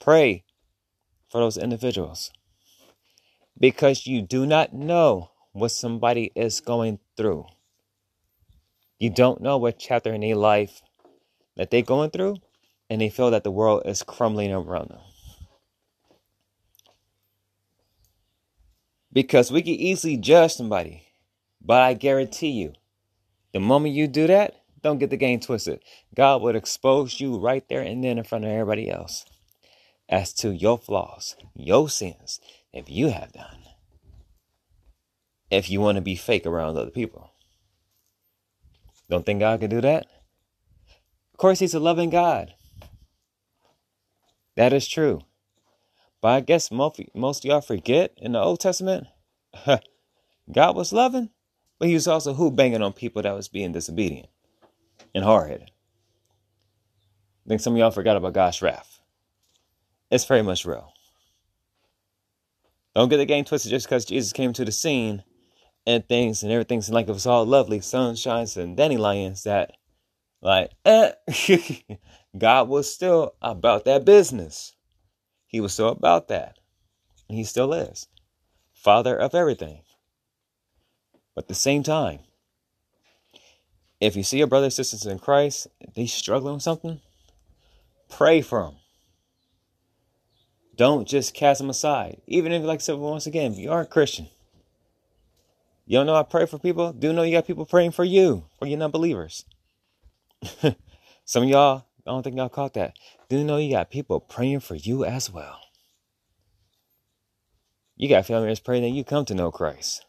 [0.00, 0.44] pray
[1.30, 2.30] for those individuals
[3.58, 7.46] because you do not know what somebody is going through.
[8.98, 10.82] You don't know what chapter in their life
[11.56, 12.36] that they're going through,
[12.88, 15.00] and they feel that the world is crumbling around them.
[19.12, 21.08] Because we can easily judge somebody,
[21.60, 22.74] but I guarantee you,
[23.52, 25.80] the moment you do that, don't get the game twisted.
[26.14, 29.24] God would expose you right there and then in front of everybody else
[30.08, 32.40] as to your flaws, your sins,
[32.72, 33.58] if you have done.
[35.50, 37.30] If you want to be fake around other people.
[39.08, 40.06] Don't think God can do that?
[41.32, 42.54] Of course, He's a loving God.
[44.56, 45.22] That is true.
[46.20, 49.06] But I guess most, most y'all forget in the Old Testament,
[50.52, 51.30] God was loving,
[51.78, 54.28] but He was also who banging on people that was being disobedient
[55.14, 55.70] and hard headed.
[57.46, 59.00] I think some of y'all forgot about God's wrath.
[60.10, 60.92] It's very much real.
[62.98, 65.22] Don't get the game twisted just because Jesus came to the scene
[65.86, 69.76] and things and everything's like it was all lovely, sunshines and dandelions that
[70.42, 71.12] like eh.
[72.36, 74.74] God was still about that business.
[75.46, 76.58] He was still about that.
[77.28, 78.08] And he still is.
[78.72, 79.82] Father of everything.
[81.36, 82.18] But at the same time,
[84.00, 87.00] if you see your brothers and sisters in Christ, they struggling with something,
[88.08, 88.77] pray for them.
[90.78, 92.22] Don't just cast them aside.
[92.28, 94.28] Even if, like I said once again, if you aren't Christian,
[95.86, 96.92] you don't know I pray for people.
[96.92, 99.44] Do know you got people praying for you, for your non-believers.
[101.24, 102.94] Some of y'all, I don't think y'all caught that.
[103.28, 105.58] Do know you got people praying for you as well.
[107.96, 110.06] You got family members praying that you come to know Christ.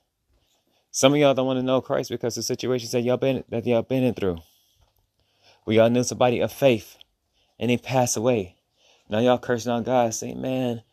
[0.92, 3.66] Some of y'all don't want to know Christ because of situations that y'all been that
[3.66, 4.38] y'all been through.
[5.66, 6.98] We all knew somebody of faith
[7.58, 8.59] and they passed away.
[9.10, 10.84] Now y'all cursing on God, saying, "Man,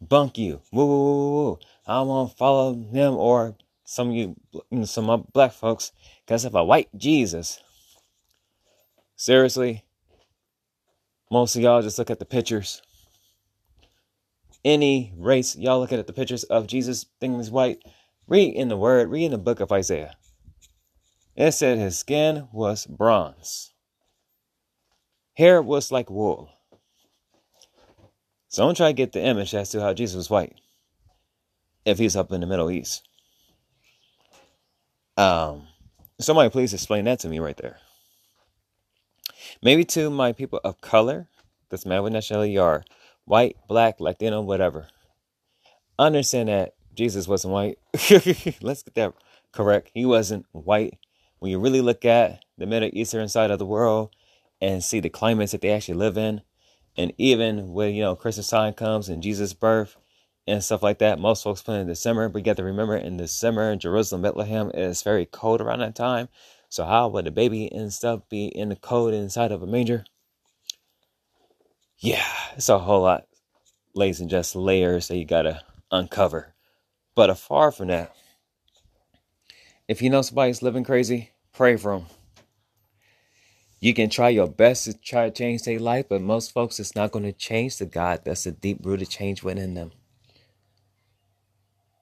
[0.00, 4.36] bunk you, woo woo woo woo." I to follow them or some of you,
[4.72, 5.92] mm, some of black folks,
[6.24, 7.60] because of a white Jesus.
[9.16, 9.84] Seriously,
[11.30, 12.80] Most of y'all just look at the pictures.
[14.64, 17.82] Any race, y'all look at the pictures of Jesus thinking he's white.
[18.26, 20.16] Read in the word, read in the book of Isaiah.
[21.36, 23.72] It said his skin was bronze.
[25.34, 26.50] Hair was like wool.
[28.48, 30.54] So I don't try to get the image as to how Jesus was white
[31.84, 33.06] if he's up in the Middle East.
[35.16, 35.66] Um,
[36.20, 37.78] somebody please explain that to me right there.
[39.62, 41.28] Maybe to my people of color,
[41.70, 42.84] doesn't matter what nationality you are,
[43.24, 44.88] white, black, Latino, whatever.
[45.98, 47.78] Understand that Jesus wasn't white.
[48.62, 49.14] Let's get that
[49.52, 49.90] correct.
[49.92, 50.98] He wasn't white.
[51.38, 54.10] When you really look at the Middle Eastern side of the world
[54.60, 56.42] and see the climates that they actually live in,
[56.98, 59.96] and even when you know Christmas time comes and Jesus' birth
[60.48, 63.16] and stuff like that, most folks put in December, but you got to remember in
[63.16, 66.28] December Jerusalem, Bethlehem, it's very cold around that time.
[66.68, 70.04] So how would a baby and stuff be in the cold inside of a manger?
[71.98, 72.26] Yeah,
[72.56, 73.26] it's a whole lot,
[73.94, 76.54] ladies and just layers that you gotta uncover.
[77.14, 78.12] But afar from that,
[79.86, 82.06] if you know somebody's living crazy, pray for them.
[83.80, 86.96] You can try your best to try to change their life, but most folks, it's
[86.96, 89.92] not going to change the God that's a deep rooted change within them.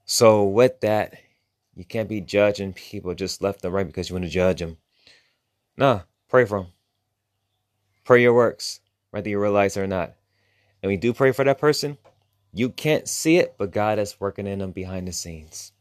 [0.07, 1.15] So, with that,
[1.75, 4.79] you can't be judging people just left and right because you want to judge them.
[5.77, 6.73] Nah, pray for them.
[8.05, 10.15] Pray your works, whether you realize it or not.
[10.83, 11.99] And we do pray for that person.
[12.55, 15.73] You can't see it, but God is working in them behind the scenes.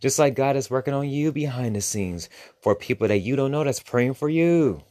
[0.00, 2.28] Just like God is working on you behind the scenes
[2.60, 4.82] for people that you don't know that's praying for you.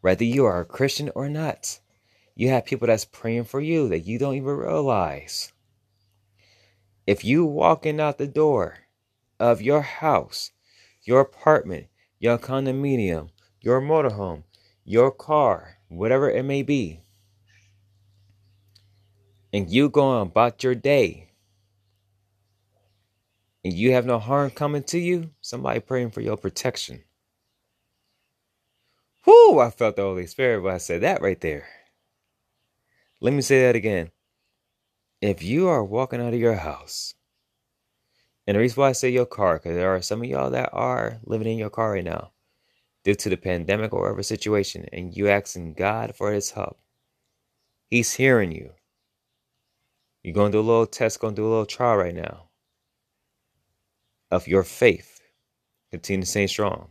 [0.00, 1.80] Whether you are a Christian or not,
[2.34, 5.52] you have people that's praying for you that you don't even realize.
[7.06, 8.78] If you walking out the door
[9.38, 10.52] of your house,
[11.02, 11.86] your apartment,
[12.18, 14.44] your condominium, your motorhome,
[14.84, 17.00] your car, whatever it may be,
[19.52, 21.30] and you going about your day,
[23.64, 27.02] and you have no harm coming to you, somebody praying for your protection.
[29.26, 31.66] Whoo, I felt the Holy Spirit when I said that right there.
[33.20, 34.10] Let me say that again.
[35.20, 37.14] If you are walking out of your house,
[38.46, 40.70] and the reason why I say your car, because there are some of y'all that
[40.72, 42.32] are living in your car right now
[43.04, 46.80] due to the pandemic or whatever situation, and you asking God for his help.
[47.88, 48.72] He's hearing you.
[50.24, 52.48] You're going to do a little test, going to do a little trial right now
[54.32, 55.20] of your faith.
[55.92, 56.88] Continue to stay strong.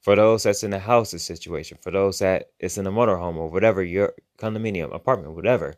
[0.00, 3.50] For those that's in a houses situation, for those that is in a motorhome or
[3.50, 5.74] whatever, your condominium, apartment, whatever,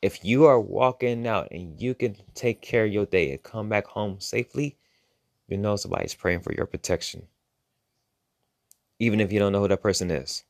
[0.00, 3.68] if you are walking out and you can take care of your day and come
[3.68, 4.78] back home safely,
[5.48, 7.28] you know somebody's praying for your protection.
[8.98, 10.44] Even if you don't know who that person is.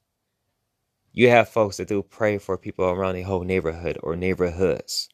[1.12, 5.08] You have folks that do pray for people around the whole neighborhood or neighborhoods,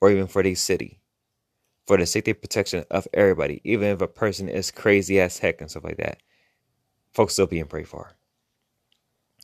[0.00, 1.02] or even for the city,
[1.86, 5.70] for the safety protection of everybody, even if a person is crazy as heck and
[5.70, 6.22] stuff like that
[7.16, 8.12] folks still being prayed for.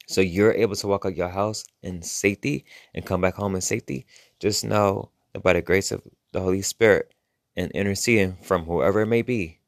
[0.07, 3.63] So you're able to walk out your house in safety and come back home in
[3.63, 4.05] safety.
[4.39, 6.03] Just know that by the grace of
[6.33, 7.15] the Holy Spirit
[7.57, 9.59] and interceding from whoever it may be,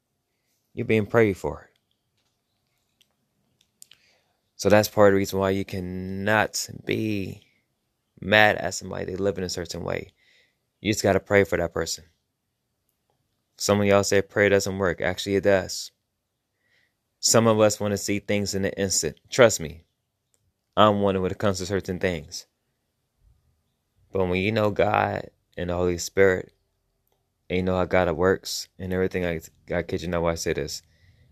[0.75, 1.71] you're being prayed for.
[4.55, 7.41] So that's part of the reason why you cannot be
[8.21, 10.09] mad at somebody they live in a certain way.
[10.79, 12.05] You just got to pray for that person.
[13.57, 15.01] Some of y'all say prayer doesn't work.
[15.01, 15.91] Actually, it does.
[17.27, 19.19] Some of us want to see things in an instant.
[19.31, 19.81] Trust me,
[20.77, 22.45] I'm one when it comes to certain things.
[24.13, 26.53] But when you know God and the Holy Spirit,
[27.49, 29.41] and you know how God works and everything, I,
[29.73, 30.83] I kid you not why I say this.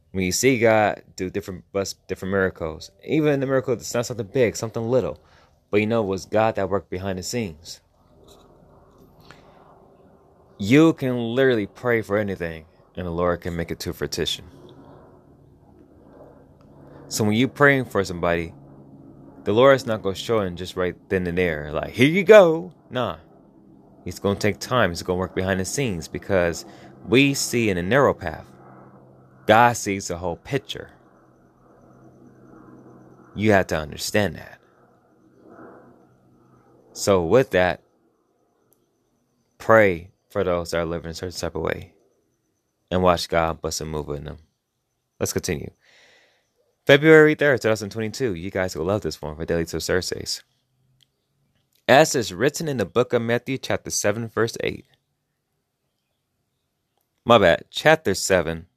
[0.09, 1.63] When you see God do different
[2.07, 5.21] different miracles, even in the miracle it's not something big, something little,
[5.69, 7.81] but you know it was God that worked behind the scenes.
[10.57, 12.65] You can literally pray for anything,
[12.95, 14.45] and the Lord can make it to fruition.
[17.13, 18.55] So when you're praying for somebody,
[19.43, 22.07] the Lord is not going to show him just right then and there, like, here
[22.07, 22.73] you go.
[22.89, 23.17] Nah.
[24.03, 24.89] He's going to take time.
[24.89, 26.65] He's going to work behind the scenes because
[27.07, 28.47] we see in a narrow path.
[29.45, 30.89] God sees the whole picture.
[33.35, 34.57] You have to understand that.
[36.93, 37.83] So, with that,
[39.59, 41.93] pray for those that are living a certain type of way
[42.89, 44.39] and watch God bust a move in them.
[45.19, 45.69] Let's continue.
[46.85, 48.35] February 3rd, 2022.
[48.35, 50.43] You guys will love this one for Daily Tips Thursdays.
[51.87, 54.85] As is written in the book of Matthew, chapter 7, verse 8.
[57.25, 58.67] My bad, chapter 7.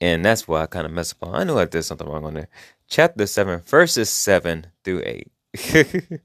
[0.00, 1.34] And that's why I kind of messed up.
[1.34, 2.48] I knew I did something wrong on there.
[2.88, 5.32] Chapter 7, verses 7 through 8.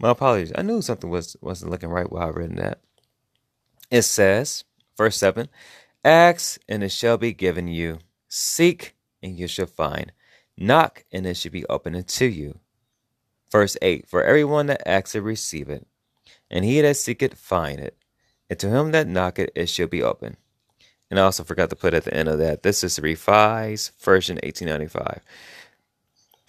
[0.00, 0.52] My apologies.
[0.56, 2.80] I knew something was wasn't looking right while I read that.
[3.90, 4.64] It says,
[4.96, 5.48] verse seven,
[6.04, 7.98] ask and it shall be given you.
[8.28, 10.12] Seek and you shall find.
[10.56, 12.58] Knock and it shall be opened unto you.
[13.50, 15.86] Verse eight, for everyone that asks it receive it,
[16.50, 17.96] and he that seeketh find it,
[18.48, 20.36] and to him that knocketh it shall be open.
[21.10, 23.92] And I also forgot to put at the end of that, this is the revised
[24.00, 25.22] version 1895.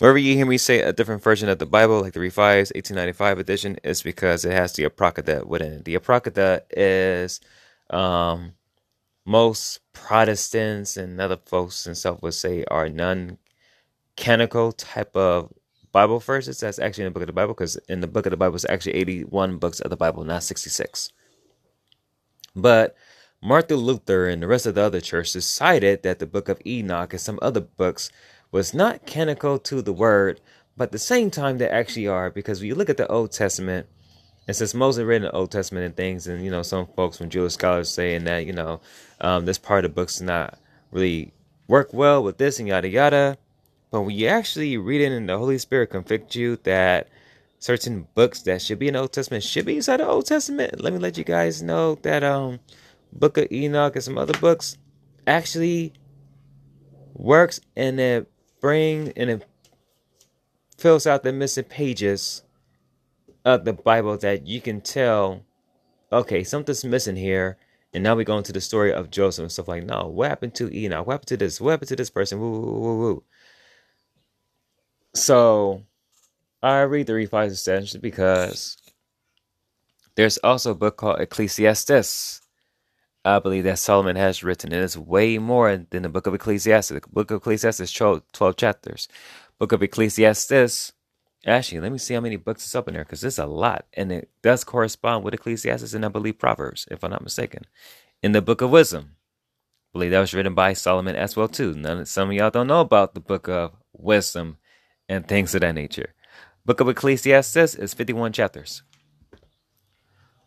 [0.02, 3.38] Wherever you hear me say a different version of the Bible, like the Revised 1895
[3.38, 5.86] edition, is because it has the Apocrypha within it.
[5.86, 7.40] The Apocrypha is
[7.92, 8.54] um,
[9.26, 15.54] most Protestants and other folks and stuff would say are non-canonical type of
[15.92, 16.60] Bible verses.
[16.60, 18.56] That's actually in the book of the Bible because in the book of the Bible
[18.56, 21.12] is actually 81 books of the Bible, not 66.
[22.56, 22.96] But
[23.42, 27.14] Martin Luther and the rest of the other churches decided that the book of Enoch
[27.14, 28.12] and some other books
[28.52, 30.40] was not canonical to the word,
[30.78, 33.32] but at the same time they actually are, because when you look at the Old
[33.32, 33.88] Testament,
[34.48, 37.30] and since Moses read the Old Testament and things, and you know, some folks from
[37.30, 38.82] Jewish scholars saying that, you know,
[39.22, 40.60] um, this part of the books not
[40.92, 41.34] really
[41.68, 43.38] work well with this and yada yada.
[43.92, 47.10] But when you actually read it and the Holy Spirit convict you that
[47.60, 50.82] certain books that should be in the Old Testament should be inside the Old Testament,
[50.82, 52.60] let me let you guys know that um
[53.14, 54.78] Book of Enoch and some other books
[55.28, 55.94] actually
[57.14, 59.46] works and it bring and it
[60.78, 62.44] fills out the missing pages
[63.44, 65.44] of the Bible that you can tell,
[66.12, 67.58] okay, something's missing here.
[67.94, 70.56] And now we go into the story of Joseph and stuff like, no, what happened
[70.56, 71.06] to Enoch?
[71.06, 71.60] What happened to this?
[71.62, 72.40] What happened to this person?
[72.40, 73.24] Woo, woo, woo, woo.
[75.14, 75.84] So
[76.64, 78.78] I read the revised essentially because
[80.16, 82.42] there's also a book called Ecclesiasticus
[83.24, 84.74] I believe that Solomon has written.
[84.74, 86.90] and It is way more than the book of Ecclesiastes.
[86.90, 89.08] The book of Ecclesiastes is 12, 12 chapters.
[89.60, 90.94] Book of Ecclesiasticus,
[91.46, 93.86] actually, let me see how many books is up in there because it's a lot.
[93.94, 97.64] And it does correspond with Ecclesiastes and I believe Proverbs, if I'm not mistaken.
[98.22, 101.74] In the book of Wisdom, I believe that was written by Solomon as well too.
[101.74, 104.58] None, some of y'all don't know about the book of Wisdom
[105.10, 106.14] and things of that nature.
[106.66, 108.84] Book of Ecclesiasticus is 51 chapters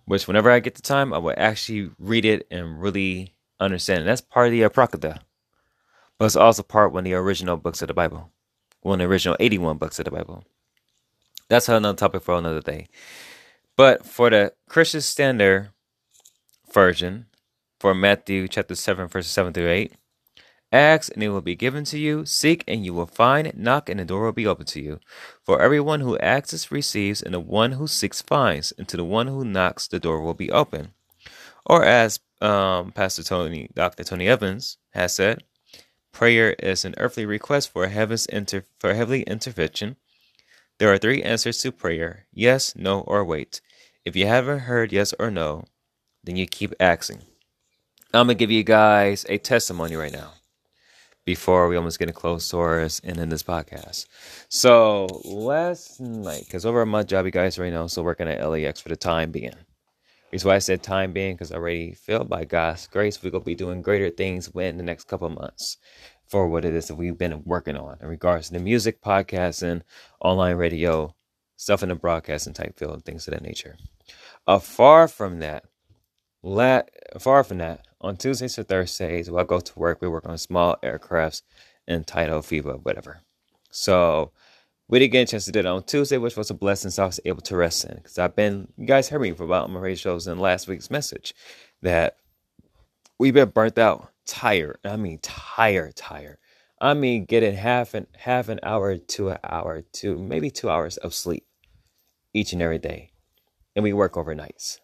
[0.06, 4.00] which whenever I get the time, I will actually read it and really understand.
[4.00, 5.20] And that's part of the Apocrypha,
[6.18, 8.30] but it's also part one of the original books of the Bible,
[8.80, 10.44] one of the original 81 books of the Bible.
[11.48, 12.88] That's another topic for another day.
[13.76, 15.70] But for the Christian Standard
[16.72, 17.26] version,
[17.80, 19.92] for Matthew chapter 7, verses 7 through 8,
[20.72, 22.26] Ask, and it will be given to you.
[22.26, 23.52] Seek, and you will find.
[23.56, 24.98] Knock, and the door will be open to you.
[25.44, 29.28] For everyone who asks receives, and the one who seeks finds, and to the one
[29.28, 30.92] who knocks, the door will be open.
[31.64, 34.02] Or as um, Pastor Tony, Dr.
[34.02, 35.44] Tony Evans has said,
[36.12, 39.96] prayer is an earthly request for heaven's inter- for heavenly intervention.
[40.84, 43.62] There are three answers to prayer: yes, no, or wait.
[44.04, 45.64] If you haven't heard yes or no,
[46.22, 47.22] then you keep asking.
[48.12, 50.32] I'm gonna give you guys a testimony right now
[51.24, 54.04] before we almost get a close source and in this podcast.
[54.50, 58.78] So last night, because over my job, you guys right now, still working at LAX
[58.78, 59.56] for the time being.
[60.32, 63.42] Reason why I said time being, because I already feel by God's grace, we're gonna
[63.42, 65.78] be doing greater things within the next couple months
[66.34, 69.82] for what it is that we've been working on in regards to the music, podcasting,
[70.20, 71.14] online radio,
[71.54, 73.76] stuff in the broadcasting type field, and things of that nature.
[74.44, 75.62] Uh, far from that,
[76.42, 76.82] la-
[77.20, 80.36] far from that, on Tuesdays or Thursdays, while I go to work, we work on
[80.36, 81.42] small aircrafts
[81.86, 83.20] entitled FIBA, whatever.
[83.70, 84.32] So
[84.88, 86.90] we didn't get a chance to do it on Tuesday, which was a blessing.
[86.90, 89.70] So I was able to rest in because I've been, you guys heard me about
[89.70, 91.32] my radio shows in last week's message
[91.82, 92.16] that
[93.20, 94.78] we've been burnt out, tired.
[94.84, 96.38] I mean, tired, tired.
[96.80, 100.96] I mean, getting half an half an hour to an hour to maybe two hours
[100.98, 101.46] of sleep
[102.32, 103.12] each and every day,
[103.74, 104.80] and we work overnights.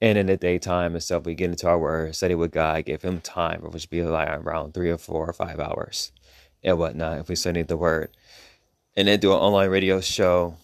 [0.00, 3.02] And in the daytime and stuff, we get into our word, study with God, give
[3.02, 6.12] him time, which be like around three or four or five hours
[6.62, 8.10] and whatnot if we study the word.
[8.96, 10.56] And then do an online radio show.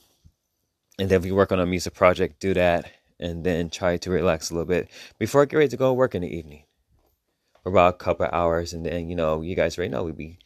[0.98, 4.50] And then we work on a music project, do that, and then try to relax
[4.50, 4.88] a little bit
[5.18, 6.64] before I get ready to go work in the evening.
[7.64, 8.72] About a couple hours.
[8.72, 10.38] And then, you know, you guys already know we'd be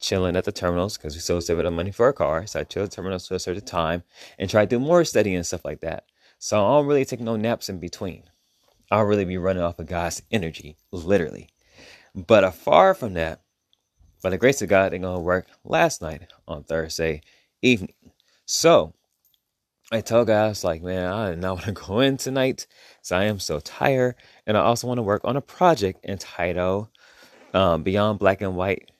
[0.00, 2.46] chilling at the terminals because we still save the money for a car.
[2.46, 4.02] So I chill at the terminals for a certain time
[4.38, 6.04] and try to do more studying and stuff like that.
[6.38, 8.24] So I don't really take no naps in between.
[8.90, 11.48] I'll really be running off of God's energy, literally.
[12.14, 13.42] But uh, far from that,
[14.22, 17.22] by the grace of God, they're to work last night on Thursday
[17.62, 17.94] evening.
[18.44, 18.92] So
[19.90, 22.66] I told guys, like, man, I do not want to go in tonight.
[23.02, 24.14] So I am so tired.
[24.46, 26.88] And I also want to work on a project entitled
[27.54, 28.90] um, Beyond Black and White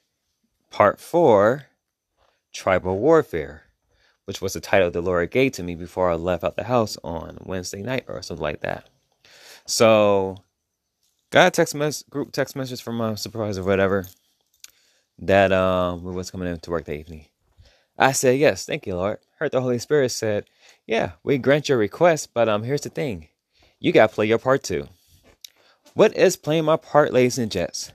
[0.71, 1.67] Part 4
[2.55, 3.65] Tribal Warfare,
[4.27, 6.99] which was the title that Lord gave to me before I left out the house
[7.05, 8.89] on Wednesday night or something like that.
[9.67, 10.37] So,
[11.31, 14.07] got a text mess group text message from my supervisor, whatever,
[15.19, 17.27] that um we was coming in to work that evening.
[17.99, 19.19] I said, Yes, thank you, Lord.
[19.39, 20.47] Heard the Holy Spirit said,
[20.87, 23.29] Yeah, we grant your request, but um here's the thing.
[23.81, 24.89] You gotta play your part too.
[25.95, 27.93] What is playing my part, ladies and gents?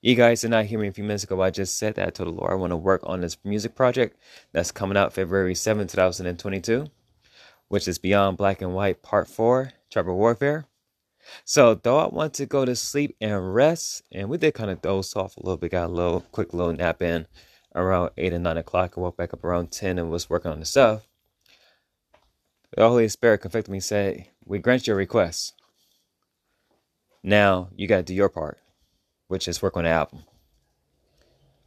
[0.00, 1.42] You guys did not hear me a few minutes ago.
[1.42, 3.74] I just said that I told the Lord I want to work on this music
[3.74, 4.16] project
[4.52, 6.86] that's coming out February 7, 2022,
[7.68, 10.64] which is Beyond Black and White Part 4, Tribal Warfare.
[11.44, 14.80] So, though I want to go to sleep and rest, and we did kind of
[14.80, 17.26] doze off a little bit, got a little quick little nap in
[17.74, 18.94] around 8 and 9 o'clock.
[18.96, 21.06] I woke back up around 10 and was working on the stuff.
[22.74, 25.52] The Holy Spirit convicted me, and said, We grant your request.
[27.26, 28.58] Now you got to do your part
[29.28, 30.24] which is work on the album.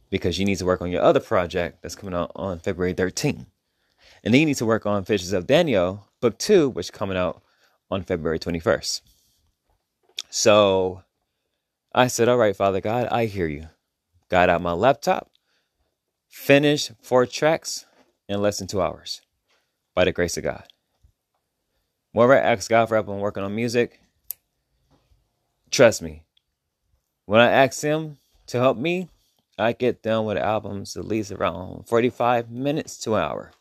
[0.08, 3.46] Because you need to work on your other project that's coming out on February 13th.
[4.24, 7.16] And then you need to work on Fishes of Daniel, book two, which is coming
[7.16, 7.42] out
[7.90, 9.02] on February 21st.
[10.30, 11.02] So
[11.94, 13.68] I said, All right, Father God, I hear you.
[14.28, 15.30] Got out my laptop,
[16.28, 17.86] finished four tracks
[18.28, 19.22] in less than two hours
[19.94, 20.64] by the grace of God.
[22.12, 24.00] Whenever I ask God for help on working on music,
[25.70, 26.24] trust me,
[27.26, 29.08] when I ask him to help me,
[29.58, 33.52] I get done with albums at least around 45 minutes to an hour.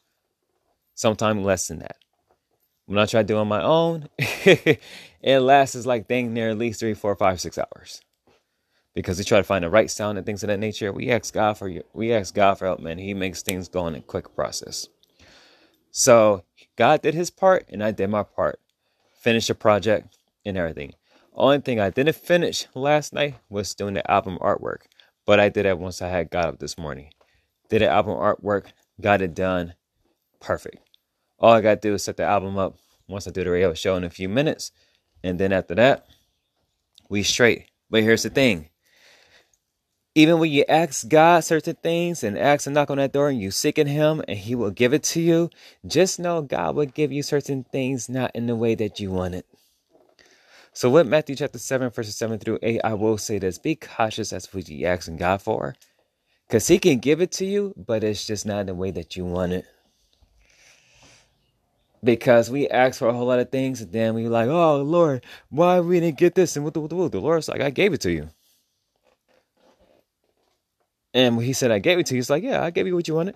[0.95, 1.97] Sometimes less than that.
[2.86, 6.57] When I try to do it on my own, it lasts like dang near at
[6.57, 8.01] least three, four, five, six hours.
[8.95, 10.91] Because we try to find the right sound and things of that nature.
[10.91, 12.97] We ask God for we ask God for help, man.
[12.97, 14.88] He makes things go in a quick process.
[15.91, 16.43] So
[16.76, 18.60] God did his part and I did my part.
[19.22, 20.93] Finished the project and everything.
[21.34, 24.82] Only thing I didn't finish last night was doing the album artwork,
[25.25, 27.11] but I did it once I had got up this morning.
[27.69, 28.67] Did the album artwork,
[28.99, 29.75] got it done,
[30.39, 30.77] perfect.
[31.38, 32.77] All I got to do is set the album up
[33.07, 34.71] once I do the radio show in a few minutes,
[35.23, 36.07] and then after that,
[37.09, 37.65] we straight.
[37.89, 38.69] But here's the thing.
[40.15, 43.39] Even when you ask God certain things and ask to knock on that door and
[43.39, 45.49] you seek in Him and He will give it to you,
[45.86, 49.36] just know God will give you certain things not in the way that you want
[49.36, 49.45] it.
[50.80, 53.57] So with Matthew chapter 7, verses 7 through 8, I will say this.
[53.57, 55.75] Be cautious as what you asking God for.
[56.47, 59.25] Because he can give it to you, but it's just not the way that you
[59.25, 59.65] want it.
[62.01, 65.25] Because we ask for a whole lot of things, and then we're like, oh Lord,
[65.49, 66.55] why we didn't get this?
[66.55, 68.30] And what the, what what the Lord's like, I gave it to you.
[71.13, 72.95] And when he said, I gave it to you, he's like, yeah, I gave you
[72.95, 73.36] what you wanted.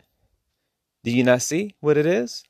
[1.04, 2.46] Do you not see what it is?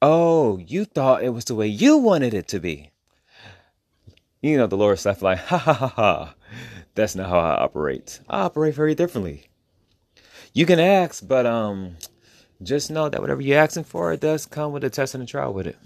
[0.00, 2.92] Oh, you thought it was the way you wanted it to be.
[4.42, 6.34] You know, the Lord stuff like, ha ha ha ha.
[6.94, 8.20] That's not how I operate.
[8.28, 9.48] I operate very differently.
[10.52, 11.96] You can ask, but um,
[12.62, 15.26] just know that whatever you're asking for, it does come with a test and a
[15.26, 15.78] trial with it.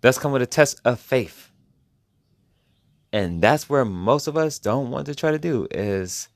[0.00, 1.50] Does come with a test of faith.
[3.12, 6.28] And that's where most of us don't want to try to do is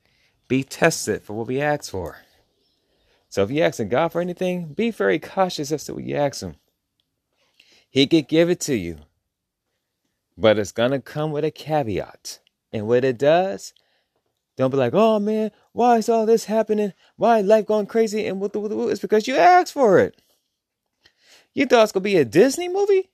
[0.47, 2.17] be tested for what we ask for.
[3.29, 6.41] So if you're asking God for anything, be very cautious as to what you ask
[6.41, 6.55] Him.
[7.89, 8.99] He could give it to you.
[10.37, 12.39] But it's gonna come with a caveat.
[12.73, 13.73] And what it does,
[14.57, 16.93] don't be like, oh man, why is all this happening?
[17.15, 18.25] Why is life going crazy?
[18.25, 20.21] And what the, what the, it's because you asked for it.
[21.53, 23.09] You thought it's gonna be a Disney movie?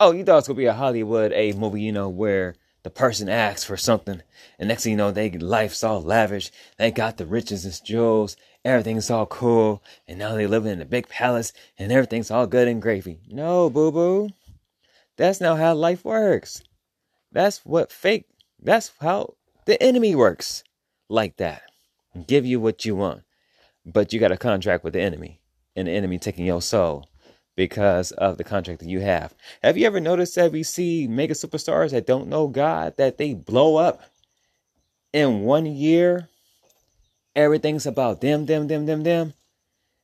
[0.00, 2.54] Oh, you thought it's gonna be a Hollywood A movie, you know, where
[2.84, 4.22] the person asks for something,
[4.58, 6.50] and next thing you know, they life's all lavish.
[6.78, 10.86] They got the riches and jewels, everything's all cool, and now they live in a
[10.86, 13.18] big palace, and everything's all good and gravy.
[13.28, 14.30] No, boo boo.
[15.18, 16.62] That's not how life works.
[17.32, 18.26] That's what fake,
[18.62, 19.34] that's how
[19.66, 20.62] the enemy works.
[21.10, 21.62] Like that.
[22.26, 23.22] Give you what you want.
[23.84, 25.40] But you got a contract with the enemy,
[25.74, 27.08] and the enemy taking your soul
[27.56, 29.34] because of the contract that you have.
[29.62, 33.34] Have you ever noticed that we see mega superstars that don't know God, that they
[33.34, 34.02] blow up
[35.12, 36.28] in one year?
[37.34, 39.34] Everything's about them, them, them, them, them.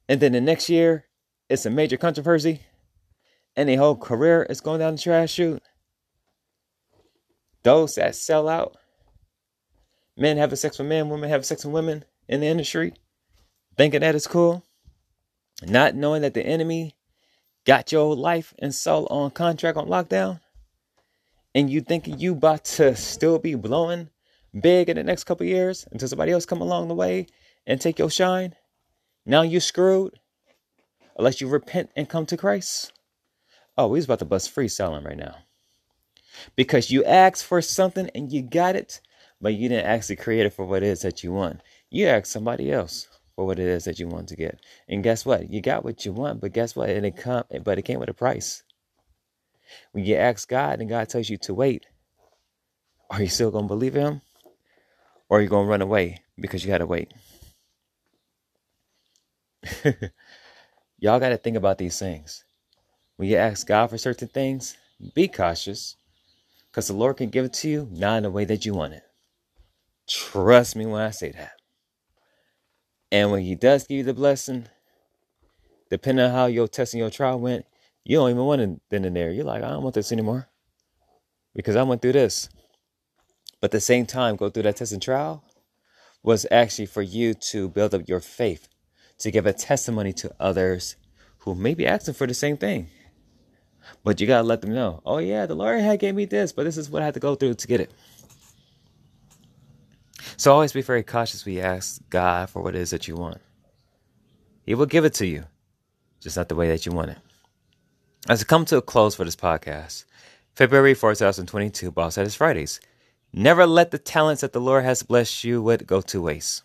[0.09, 1.05] And then the next year,
[1.49, 2.61] it's a major controversy
[3.57, 5.63] and their whole career is going down the trash chute.
[7.63, 8.77] Those that sell out,
[10.17, 12.95] men having sex with men, women having sex with women in the industry,
[13.77, 14.65] thinking that is cool,
[15.67, 16.95] not knowing that the enemy
[17.65, 20.41] got your life and soul on contract on lockdown,
[21.55, 24.11] and you thinking you about to still be blowing
[24.61, 27.27] big in the next couple years until somebody else come along the way
[27.67, 28.55] and take your shine.
[29.25, 30.19] Now you screwed
[31.17, 32.93] unless you repent and come to Christ.
[33.79, 35.37] Oh, he's about to bust free selling right now.
[36.57, 39.01] Because you asked for something and you got it,
[39.41, 41.61] but you didn't ask the creator for what it is that you want.
[41.91, 43.09] You asked somebody else.
[43.37, 44.61] for what it is that you want to get.
[44.89, 45.51] And guess what?
[45.51, 46.91] You got what you want, but guess what?
[46.91, 48.62] It come but it came with a price.
[49.93, 51.87] When you ask God and God tells you to wait,
[53.11, 54.22] are you still gonna believe him?
[55.29, 57.12] Or are you gonna run away because you gotta wait?
[60.99, 62.45] Y'all gotta think about these things.
[63.17, 64.77] When you ask God for certain things,
[65.15, 65.97] be cautious.
[66.71, 68.95] Because the Lord can give it to you not in the way that you want
[68.95, 69.03] it.
[70.09, 71.53] Trust me when I say that.
[73.12, 74.67] And when He does give you the blessing,
[75.91, 77.65] depending on how your test and your trial went,
[78.05, 79.31] you don't even want it then and there.
[79.31, 80.49] You're like, I don't want this anymore.
[81.55, 82.49] Because I went through this.
[83.61, 85.45] But at the same time, go through that test and trial
[86.25, 88.67] was actually for you to build up your faith,
[89.19, 90.97] to give a testimony to others
[91.41, 92.89] who may be asking for the same thing.
[94.03, 96.64] But you gotta let them know, oh yeah, the Lord had gave me this, but
[96.64, 97.91] this is what I had to go through to get it.
[100.37, 103.14] So always be very cautious when you ask God for what it is that you
[103.14, 103.41] want.
[104.66, 105.45] He will give it to you,
[106.20, 107.18] just not the way that you want it.
[108.28, 110.05] As we come to a close for this podcast,
[110.55, 112.80] February 4, 2022, Boss Status Fridays.
[113.32, 116.62] Never let the talents that the Lord has blessed you with go to waste.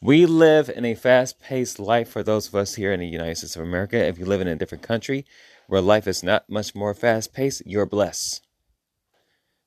[0.00, 3.36] We live in a fast paced life for those of us here in the United
[3.36, 3.96] States of America.
[3.96, 5.24] If you live in a different country
[5.72, 8.46] where life is not much more fast paced, you're blessed.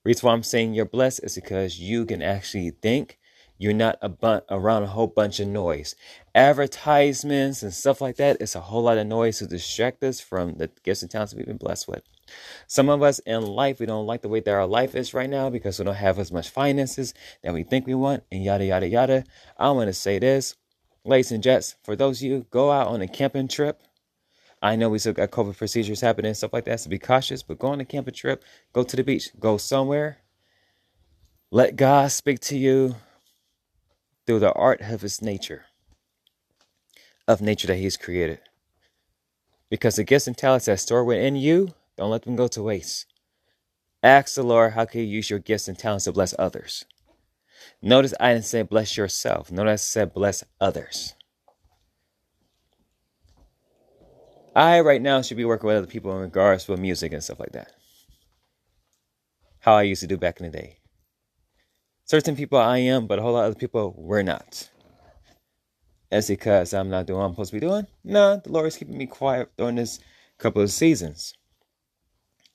[0.04, 3.18] Reason why I'm saying you're blessed is because you can actually think.
[3.58, 5.96] You're not a bun- around a whole bunch of noise.
[6.36, 10.58] Advertisements and stuff like that, it's a whole lot of noise to distract us from
[10.58, 12.04] the gifts and talents we've been blessed with.
[12.68, 15.30] Some of us in life, we don't like the way that our life is right
[15.30, 18.66] now because we don't have as much finances that we think we want, and yada,
[18.66, 19.24] yada, yada.
[19.58, 20.54] I want to say this,
[21.04, 23.82] ladies and gents, for those of you go out on a camping trip,
[24.66, 27.44] I know we still got COVID procedures happening and stuff like that, so be cautious,
[27.44, 28.44] but go on a camping trip,
[28.74, 30.18] go to the beach, go somewhere.
[31.52, 32.96] Let God speak to you
[34.26, 35.66] through the art of his nature,
[37.28, 38.40] of nature that he's created.
[39.70, 43.06] Because the gifts and talents that store within you, don't let them go to waste.
[44.02, 46.86] Ask the Lord, how can you use your gifts and talents to bless others?
[47.84, 49.52] Notice I didn't say bless yourself.
[49.52, 51.15] Notice I said bless others.
[54.56, 57.42] I right now should be working with other people in regards to music and stuff
[57.42, 57.74] like that.
[59.60, 60.78] How I used to do back in the day.
[62.06, 64.70] Certain people I am, but a whole lot of other people were not.
[66.10, 67.88] That's because I'm not doing what I'm supposed to be doing?
[68.06, 70.00] No, the Lord is keeping me quiet during this
[70.38, 71.34] couple of seasons.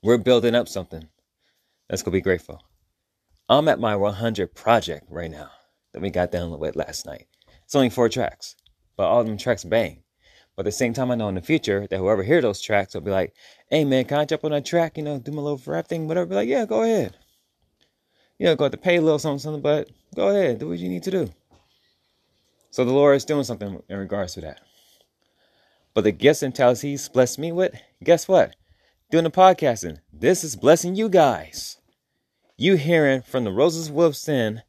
[0.02, 1.06] We're building up something.
[1.90, 2.62] Let's go be grateful.
[3.48, 5.50] I'm at my 100 project right now
[5.92, 7.26] that we got done with last night.
[7.64, 8.56] It's only four tracks,
[8.96, 10.04] but all them tracks bang.
[10.60, 12.92] But at the same time, I know in the future that whoever hear those tracks
[12.92, 13.32] will be like,
[13.70, 16.06] hey man, can I jump on that track, you know, do my little rap thing,
[16.06, 16.26] whatever.
[16.26, 17.16] Be like, yeah, go ahead.
[18.38, 20.90] You know, go to pay a little something, something, but go ahead, do what you
[20.90, 21.30] need to do.
[22.70, 24.60] So the Lord is doing something in regards to that.
[25.94, 28.54] But the gifts and talents He's blessed me with, guess what?
[29.10, 31.78] Doing the podcasting, this is blessing you guys.
[32.58, 34.62] You hearing from the Roses Wolves Den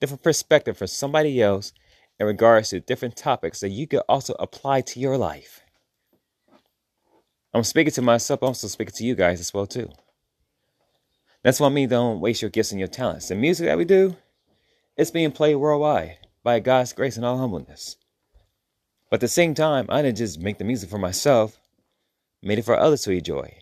[0.00, 1.74] different perspective for somebody else
[2.18, 5.60] in regards to different topics that you could also apply to your life.
[7.52, 9.90] I'm speaking to myself, I'm also speaking to you guys as well too.
[11.42, 13.28] That's why I mean don't waste your gifts and your talents.
[13.28, 14.16] The music that we do,
[14.96, 17.96] it's being played worldwide by God's grace and all humbleness.
[19.10, 21.58] But at the same time, I didn't just make the music for myself,
[22.42, 23.58] made it for others to enjoy.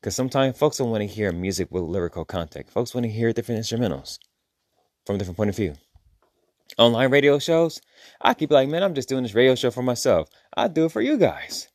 [0.00, 2.70] Because sometimes folks don't want to hear music with lyrical content.
[2.70, 4.18] Folks want to hear different instrumentals
[5.04, 5.74] from a different point of view
[6.78, 7.80] online radio shows,
[8.20, 10.28] I keep like, man, I'm just doing this radio show for myself.
[10.56, 11.68] I do it for you guys.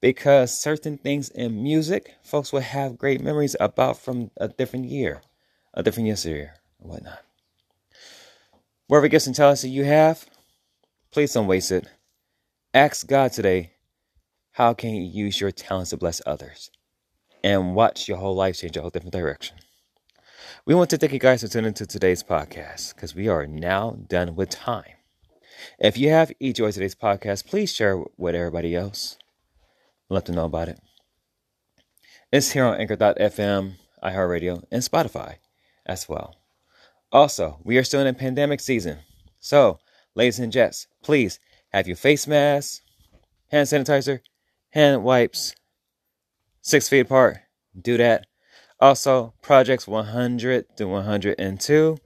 [0.00, 5.20] Because certain things in music, folks will have great memories about from a different year,
[5.74, 7.22] a different yesteryear, or whatnot.
[8.86, 10.26] Whatever gifts and talents that you have,
[11.10, 11.86] please don't waste it.
[12.72, 13.72] Ask God today,
[14.52, 16.70] how can you use your talents to bless others?
[17.44, 19.56] And watch your whole life change a whole different direction.
[20.66, 23.96] We want to thank you guys for tuning into today's podcast because we are now
[24.08, 24.94] done with time.
[25.78, 29.18] If you have enjoyed today's podcast, please share with everybody else.
[30.08, 30.80] Let them know about it.
[32.32, 35.36] It's here on Anchor.fm, iHeartRadio, and Spotify
[35.86, 36.36] as well.
[37.12, 38.98] Also, we are still in a pandemic season.
[39.38, 39.78] So,
[40.14, 41.40] ladies and gents, please
[41.72, 42.82] have your face mask,
[43.48, 44.20] hand sanitizer,
[44.70, 45.54] hand wipes,
[46.62, 47.38] six feet apart.
[47.80, 48.26] Do that
[48.80, 51.98] also, projects 100 to 102.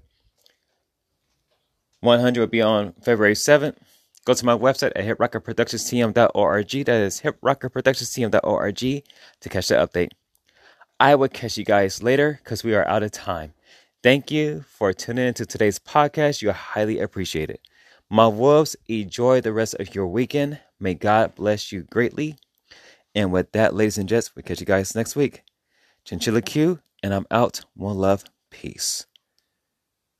[2.00, 3.76] 100 will be on February 7th.
[4.24, 6.70] Go to my website at hiprockerproductionstm.org.
[6.86, 10.10] That is hiprockerproductionstm.org to catch the update.
[10.98, 13.52] I will catch you guys later because we are out of time.
[14.02, 16.42] Thank you for tuning into today's podcast.
[16.42, 17.58] You are highly appreciated.
[18.10, 20.60] My wolves, enjoy the rest of your weekend.
[20.78, 22.36] May God bless you greatly.
[23.14, 25.42] And with that, ladies and gents, we catch you guys next week.
[26.04, 27.62] Chinchilla Q, and I'm out.
[27.74, 28.24] One love.
[28.50, 29.06] Peace.